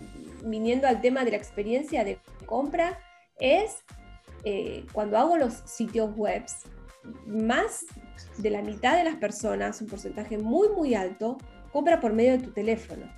viniendo 0.44 0.86
al 0.86 1.00
tema 1.00 1.24
de 1.24 1.32
la 1.32 1.36
experiencia 1.36 2.04
de 2.04 2.18
compra, 2.46 2.98
es 3.38 3.82
eh, 4.44 4.84
cuando 4.92 5.18
hago 5.18 5.36
los 5.36 5.54
sitios 5.64 6.14
web, 6.16 6.44
más 7.26 7.84
de 8.38 8.50
la 8.50 8.62
mitad 8.62 8.96
de 8.96 9.04
las 9.04 9.16
personas, 9.16 9.80
un 9.80 9.88
porcentaje 9.88 10.38
muy, 10.38 10.68
muy 10.68 10.94
alto, 10.94 11.38
compra 11.72 12.00
por 12.00 12.12
medio 12.12 12.32
de 12.32 12.44
tu 12.44 12.52
teléfono. 12.52 13.10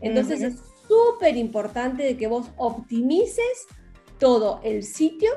Entonces 0.00 0.42
es 0.42 0.60
súper 0.86 1.36
importante 1.36 2.02
de 2.02 2.16
que 2.16 2.26
vos 2.26 2.50
optimices 2.56 3.66
todo 4.18 4.60
el 4.62 4.82
sitio 4.82 5.30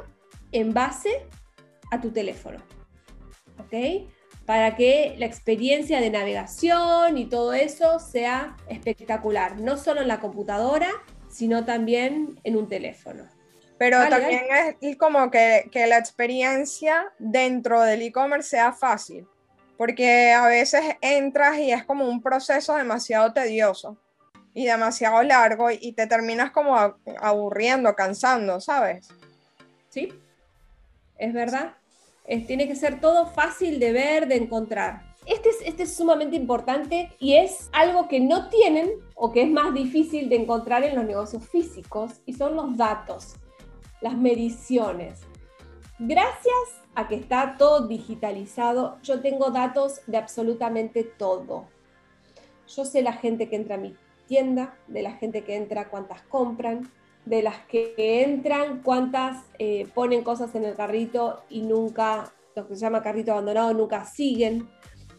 en 0.51 0.73
base 0.73 1.25
a 1.91 2.01
tu 2.01 2.11
teléfono. 2.11 2.59
¿Ok? 3.59 4.09
Para 4.45 4.75
que 4.75 5.15
la 5.17 5.25
experiencia 5.25 6.01
de 6.01 6.09
navegación 6.09 7.17
y 7.17 7.25
todo 7.25 7.53
eso 7.53 7.99
sea 7.99 8.57
espectacular, 8.67 9.59
no 9.59 9.77
solo 9.77 10.01
en 10.01 10.07
la 10.07 10.19
computadora, 10.19 10.89
sino 11.29 11.65
también 11.65 12.39
en 12.43 12.55
un 12.55 12.67
teléfono. 12.67 13.27
Pero 13.77 13.97
también 14.09 14.41
es 14.81 14.97
como 14.97 15.31
que, 15.31 15.69
que 15.71 15.87
la 15.87 15.97
experiencia 15.97 17.13
dentro 17.17 17.81
del 17.81 18.01
e-commerce 18.01 18.49
sea 18.49 18.73
fácil, 18.73 19.25
porque 19.77 20.31
a 20.31 20.47
veces 20.47 20.81
entras 21.01 21.57
y 21.59 21.71
es 21.71 21.85
como 21.85 22.05
un 22.05 22.21
proceso 22.21 22.75
demasiado 22.75 23.31
tedioso 23.31 23.97
y 24.53 24.65
demasiado 24.65 25.23
largo 25.23 25.69
y 25.71 25.93
te 25.93 26.07
terminas 26.07 26.51
como 26.51 26.75
aburriendo, 27.21 27.95
cansando, 27.95 28.59
¿sabes? 28.59 29.07
Sí, 29.89 30.11
es 31.17 31.33
verdad 31.33 31.78
tiene 32.37 32.67
que 32.67 32.75
ser 32.75 33.01
todo 33.01 33.25
fácil 33.25 33.79
de 33.79 33.91
ver, 33.91 34.27
de 34.27 34.35
encontrar. 34.35 35.15
Este 35.25 35.49
es, 35.49 35.57
este 35.65 35.83
es 35.83 35.95
sumamente 35.95 36.35
importante 36.35 37.11
y 37.19 37.33
es 37.33 37.69
algo 37.71 38.07
que 38.07 38.19
no 38.19 38.49
tienen 38.49 38.89
o 39.15 39.31
que 39.31 39.43
es 39.43 39.49
más 39.49 39.73
difícil 39.73 40.29
de 40.29 40.37
encontrar 40.37 40.83
en 40.83 40.95
los 40.95 41.05
negocios 41.05 41.47
físicos 41.47 42.21
y 42.25 42.33
son 42.33 42.55
los 42.55 42.77
datos, 42.77 43.35
las 44.01 44.15
mediciones. 44.17 45.21
Gracias 45.99 46.81
a 46.95 47.07
que 47.07 47.15
está 47.15 47.55
todo 47.57 47.87
digitalizado, 47.87 48.97
yo 49.03 49.21
tengo 49.21 49.51
datos 49.51 50.01
de 50.07 50.17
absolutamente 50.17 51.03
todo. 51.03 51.67
Yo 52.67 52.85
sé 52.85 53.01
la 53.01 53.13
gente 53.13 53.49
que 53.49 53.55
entra 53.55 53.75
a 53.75 53.79
mi 53.79 53.95
tienda, 54.27 54.77
de 54.87 55.01
la 55.01 55.13
gente 55.13 55.43
que 55.43 55.55
entra, 55.55 55.89
cuántas 55.89 56.21
compran, 56.23 56.89
de 57.25 57.43
las 57.43 57.59
que 57.67 57.93
entran, 58.23 58.81
cuántas 58.81 59.43
eh, 59.59 59.87
ponen 59.93 60.23
cosas 60.23 60.55
en 60.55 60.65
el 60.65 60.75
carrito 60.75 61.43
y 61.49 61.61
nunca, 61.61 62.33
lo 62.55 62.67
que 62.67 62.75
se 62.75 62.81
llama 62.81 63.03
carrito 63.03 63.31
abandonado, 63.31 63.73
nunca 63.73 64.05
siguen. 64.05 64.67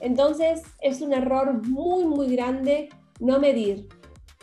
Entonces 0.00 0.62
es 0.80 1.02
un 1.02 1.12
error 1.12 1.66
muy, 1.68 2.04
muy 2.04 2.34
grande 2.34 2.88
no 3.20 3.38
medir, 3.38 3.86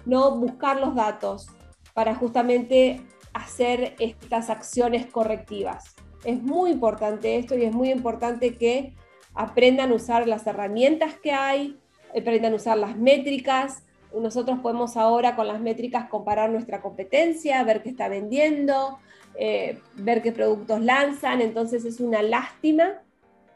no 0.05 0.37
buscar 0.37 0.79
los 0.79 0.95
datos 0.95 1.47
para 1.93 2.15
justamente 2.15 3.01
hacer 3.33 3.95
estas 3.99 4.49
acciones 4.49 5.07
correctivas. 5.07 5.95
Es 6.23 6.41
muy 6.41 6.71
importante 6.71 7.37
esto 7.37 7.57
y 7.57 7.63
es 7.63 7.73
muy 7.73 7.89
importante 7.89 8.55
que 8.55 8.93
aprendan 9.33 9.91
a 9.91 9.95
usar 9.95 10.27
las 10.27 10.45
herramientas 10.47 11.15
que 11.21 11.31
hay, 11.31 11.79
aprendan 12.15 12.53
a 12.53 12.57
usar 12.57 12.77
las 12.77 12.97
métricas, 12.97 13.83
nosotros 14.13 14.59
podemos 14.59 14.97
ahora 14.97 15.35
con 15.35 15.47
las 15.47 15.59
métricas 15.59 16.09
comparar 16.09 16.49
nuestra 16.49 16.81
competencia, 16.81 17.63
ver 17.63 17.83
qué 17.83 17.89
está 17.89 18.07
vendiendo, 18.07 18.99
eh, 19.35 19.79
ver 19.95 20.21
qué 20.21 20.31
productos 20.31 20.81
lanzan, 20.81 21.41
entonces 21.41 21.85
es 21.85 21.99
una 21.99 22.21
lástima 22.21 23.01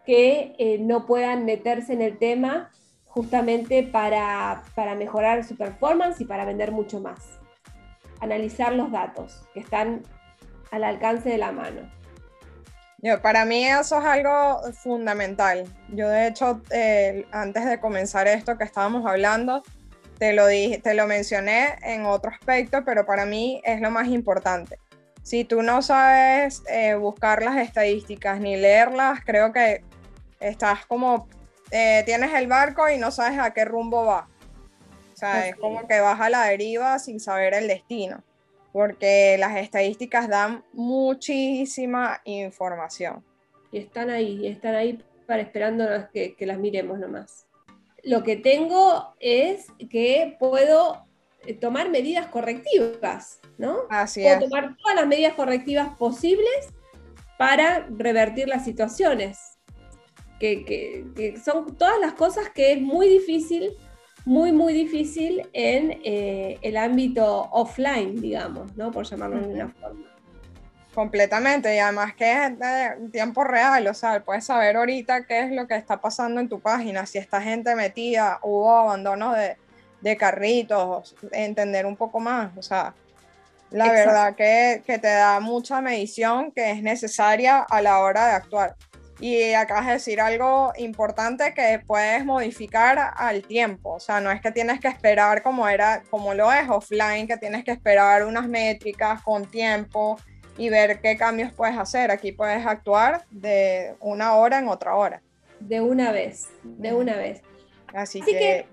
que 0.05 0.55
eh, 0.57 0.77
no 0.79 1.05
puedan 1.05 1.45
meterse 1.45 1.93
en 1.93 2.01
el 2.01 2.17
tema 2.17 2.69
justamente 3.05 3.83
para, 3.83 4.63
para, 4.75 4.95
mejorar 4.95 5.43
su 5.43 5.55
performance 5.55 6.21
y 6.21 6.25
para 6.25 6.45
vender 6.45 6.71
mucho 6.71 6.99
más. 6.99 7.39
analizar 8.19 8.73
los 8.73 8.91
datos 8.91 9.43
que 9.53 9.59
están 9.59 10.03
al 10.69 10.83
alcance 10.83 11.29
de 11.29 11.39
la 11.39 11.51
mano. 11.51 11.81
Yo, 12.99 13.19
para 13.19 13.45
mí 13.45 13.65
eso 13.65 13.99
es 13.99 14.05
algo 14.05 14.61
fundamental. 14.73 15.63
Yo 15.89 16.07
de 16.07 16.27
hecho, 16.27 16.61
eh, 16.69 17.25
antes 17.31 17.65
de 17.65 17.79
comenzar 17.79 18.27
esto 18.27 18.59
que 18.59 18.63
estábamos 18.63 19.07
hablando, 19.07 19.63
te 20.21 20.34
lo, 20.34 20.45
dije, 20.45 20.77
te 20.77 20.93
lo 20.93 21.07
mencioné 21.07 21.79
en 21.81 22.05
otro 22.05 22.29
aspecto, 22.29 22.86
pero 22.86 23.07
para 23.07 23.25
mí 23.25 23.60
es 23.65 23.81
lo 23.81 23.89
más 23.89 24.07
importante. 24.07 24.77
Si 25.23 25.45
tú 25.45 25.63
no 25.63 25.81
sabes 25.81 26.62
eh, 26.69 26.93
buscar 26.93 27.41
las 27.41 27.57
estadísticas 27.57 28.39
ni 28.39 28.55
leerlas, 28.55 29.21
creo 29.25 29.51
que 29.51 29.84
estás 30.39 30.86
como, 30.86 31.27
eh, 31.71 32.03
tienes 32.05 32.36
el 32.36 32.45
barco 32.45 32.88
y 32.88 32.99
no 32.99 33.10
sabes 33.10 33.39
a 33.39 33.51
qué 33.51 33.65
rumbo 33.65 34.05
va. 34.05 34.27
O 35.12 35.17
sea, 35.17 35.47
es 35.47 35.55
como 35.55 35.88
que 35.88 35.99
vas 36.01 36.21
a 36.21 36.29
la 36.29 36.43
deriva 36.43 36.99
sin 36.99 37.19
saber 37.19 37.55
el 37.55 37.67
destino 37.67 38.23
porque 38.71 39.38
las 39.39 39.57
estadísticas 39.57 40.29
dan 40.29 40.63
muchísima 40.71 42.21
información. 42.25 43.25
Y 43.71 43.79
están 43.79 44.12
ahí, 44.12 44.45
están 44.45 44.75
ahí 44.75 45.03
para 45.25 45.41
esperando 45.41 45.84
que, 46.13 46.36
que 46.36 46.45
las 46.45 46.60
miremos 46.60 46.99
nomás. 46.99 47.47
Lo 48.03 48.23
que 48.23 48.35
tengo 48.35 49.15
es 49.19 49.67
que 49.89 50.35
puedo 50.39 51.05
eh, 51.45 51.53
tomar 51.53 51.89
medidas 51.89 52.27
correctivas, 52.27 53.39
¿no? 53.57 53.79
Así 53.89 54.21
puedo 54.21 54.39
tomar 54.39 54.75
todas 54.77 54.95
las 54.95 55.07
medidas 55.07 55.33
correctivas 55.33 55.95
posibles 55.97 56.73
para 57.37 57.87
revertir 57.97 58.47
las 58.47 58.65
situaciones. 58.65 59.59
Que, 60.39 60.65
que, 60.65 61.05
que, 61.15 61.39
son 61.39 61.77
todas 61.77 61.99
las 61.99 62.13
cosas 62.13 62.49
que 62.49 62.71
es 62.71 62.81
muy 62.81 63.07
difícil 63.07 63.77
muy, 64.25 64.51
muy 64.51 64.73
difícil 64.73 65.49
en 65.53 65.99
eh, 66.03 66.59
el 66.61 66.77
ámbito 66.77 67.49
offline, 67.51 68.19
digamos, 68.21 68.75
¿no? 68.75 68.91
Por 68.91 69.05
llamarlo 69.05 69.39
de 69.39 69.53
una 69.53 69.69
forma. 69.69 70.11
Completamente, 70.93 71.73
y 71.73 71.80
además 71.80 72.13
que 72.15 72.45
es 72.45 72.60
de 72.60 73.10
tiempo 73.12 73.45
real, 73.45 73.88
o 73.88 73.93
sea, 73.93 74.19
puedes 74.19 74.45
saber 74.45 74.75
ahorita 74.75 75.25
qué 75.25 75.39
es 75.39 75.51
lo 75.51 75.65
que 75.65 75.75
está 75.75 76.01
pasando 76.01 76.41
en 76.41 76.49
tu 76.49 76.60
página, 76.60 77.06
si 77.06 77.17
esta 77.17 77.41
gente 77.41 77.75
metida, 77.75 78.39
hubo 78.41 78.77
abandono 78.77 79.32
de, 79.34 79.56
de 80.01 80.17
carritos, 80.17 81.15
entender 81.32 81.86
un 81.86 81.95
poco 81.95 82.19
más, 82.19 82.51
o 82.58 82.62
sea, 82.62 82.93
la 83.71 83.89
verdad 83.89 84.36
que, 84.36 84.84
que 84.86 84.99
te 84.99 85.08
da 85.08 85.39
mucha 85.39 85.80
medición 85.80 86.51
que 86.51 86.71
es 86.71 86.84
necesaria 86.84 87.60
a 87.60 87.82
la 87.82 87.99
hora 87.99 88.27
de 88.27 88.34
actuar. 88.34 88.75
Y 89.21 89.54
acabas 89.54 89.86
de 89.86 89.93
decir 89.93 90.19
algo 90.19 90.73
importante 90.77 91.54
que 91.54 91.80
puedes 91.86 92.25
modificar 92.25 93.13
al 93.15 93.43
tiempo. 93.43 93.93
O 93.93 93.99
sea, 93.99 94.19
no 94.19 94.32
es 94.32 94.41
que 94.41 94.51
tienes 94.51 94.80
que 94.80 94.88
esperar 94.88 95.43
como 95.43 95.67
era, 95.67 96.01
como 96.10 96.34
lo 96.34 96.51
es 96.51 96.67
offline, 96.67 97.27
que 97.27 97.38
tienes 97.38 97.63
que 97.63 97.71
esperar 97.71 98.25
unas 98.25 98.47
métricas 98.47 99.21
con 99.21 99.45
tiempo 99.45 100.17
y 100.62 100.69
ver 100.69 101.02
qué 101.02 101.17
cambios 101.17 101.52
puedes 101.52 101.76
hacer. 101.78 102.12
Aquí 102.12 102.32
puedes 102.32 102.65
actuar 102.65 103.26
de 103.32 103.95
una 104.00 104.36
hora 104.36 104.60
en 104.60 104.67
otra 104.67 104.95
hora. 104.95 105.21
De 105.60 105.82
una 105.82 106.12
vez, 106.12 106.50
de 106.63 106.93
una 106.93 107.17
vez. 107.17 107.41
Así, 107.93 108.21
que... 108.21 108.67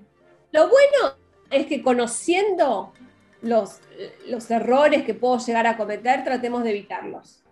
lo 0.53 0.69
bueno 0.69 1.17
es 1.51 1.67
que 1.67 1.83
conociendo 1.83 2.93
los, 3.41 3.81
los 4.27 4.51
errores 4.51 5.05
que 5.05 5.15
puedo 5.15 5.39
llegar 5.39 5.67
a 5.67 5.79
cometer, 5.79 6.25
tratemos 6.25 6.63
de 6.63 6.71
evitarlos. 6.71 7.43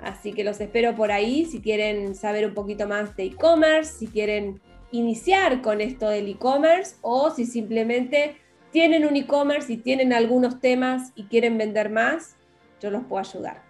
Así 0.00 0.32
que 0.32 0.44
los 0.44 0.60
espero 0.60 0.94
por 0.94 1.12
ahí 1.12 1.44
si 1.44 1.60
quieren 1.60 2.14
saber 2.14 2.46
un 2.46 2.54
poquito 2.54 2.86
más 2.86 3.16
de 3.16 3.24
e-commerce, 3.24 3.98
si 3.98 4.06
quieren 4.06 4.60
iniciar 4.90 5.60
con 5.60 5.80
esto 5.80 6.08
del 6.08 6.28
e-commerce 6.28 6.96
o 7.02 7.30
si 7.30 7.46
simplemente 7.46 8.36
tienen 8.78 9.04
un 9.04 9.16
e-commerce 9.16 9.72
y 9.72 9.76
tienen 9.76 10.12
algunos 10.12 10.60
temas 10.60 11.10
y 11.16 11.24
quieren 11.24 11.58
vender 11.58 11.90
más, 11.90 12.36
yo 12.80 12.92
los 12.92 13.02
puedo 13.06 13.18
ayudar. 13.18 13.60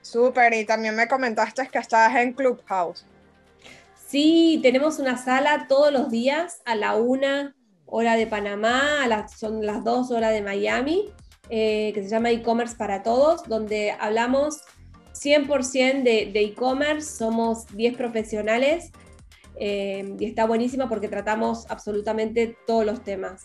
Súper, 0.00 0.54
y 0.54 0.64
también 0.64 0.96
me 0.96 1.06
comentaste 1.06 1.68
que 1.68 1.76
estás 1.76 2.16
en 2.16 2.32
Clubhouse. 2.32 3.04
Sí, 4.08 4.58
tenemos 4.62 4.98
una 4.98 5.18
sala 5.18 5.66
todos 5.68 5.92
los 5.92 6.10
días 6.10 6.62
a 6.64 6.74
la 6.74 6.96
una 6.96 7.54
hora 7.84 8.16
de 8.16 8.26
Panamá, 8.26 9.04
a 9.04 9.08
las, 9.08 9.38
son 9.38 9.66
las 9.66 9.84
dos 9.84 10.10
horas 10.10 10.32
de 10.32 10.40
Miami, 10.40 11.12
eh, 11.50 11.90
que 11.92 12.02
se 12.02 12.08
llama 12.08 12.30
e-commerce 12.30 12.76
para 12.76 13.02
todos, 13.02 13.46
donde 13.46 13.90
hablamos 14.00 14.62
100% 15.12 16.02
de 16.02 16.40
e-commerce, 16.40 17.18
somos 17.18 17.66
10 17.76 17.94
profesionales 17.94 18.90
eh, 19.56 20.16
y 20.18 20.24
está 20.24 20.46
buenísima 20.46 20.88
porque 20.88 21.08
tratamos 21.08 21.66
absolutamente 21.68 22.56
todos 22.66 22.86
los 22.86 23.04
temas. 23.04 23.42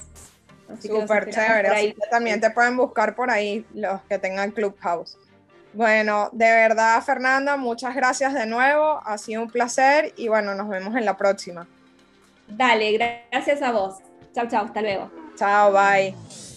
Súper 0.81 1.29
chévere, 1.29 1.95
también 2.09 2.41
te 2.41 2.49
pueden 2.49 2.75
buscar 2.75 3.15
por 3.15 3.29
ahí 3.29 3.65
los 3.73 4.01
que 4.03 4.17
tengan 4.17 4.51
Clubhouse. 4.51 5.17
Bueno, 5.73 6.29
de 6.31 6.45
verdad, 6.45 7.01
Fernanda, 7.03 7.57
muchas 7.57 7.93
gracias 7.95 8.33
de 8.33 8.45
nuevo. 8.45 9.01
Ha 9.03 9.17
sido 9.17 9.41
un 9.41 9.49
placer 9.49 10.13
y 10.15 10.29
bueno, 10.29 10.55
nos 10.55 10.69
vemos 10.69 10.95
en 10.95 11.03
la 11.03 11.17
próxima. 11.17 11.67
Dale, 12.47 12.93
gracias 12.93 13.61
a 13.61 13.71
vos. 13.71 13.95
Chao, 14.33 14.47
chao, 14.47 14.65
hasta 14.65 14.81
luego. 14.81 15.11
Chao, 15.35 15.73
bye. 15.73 16.54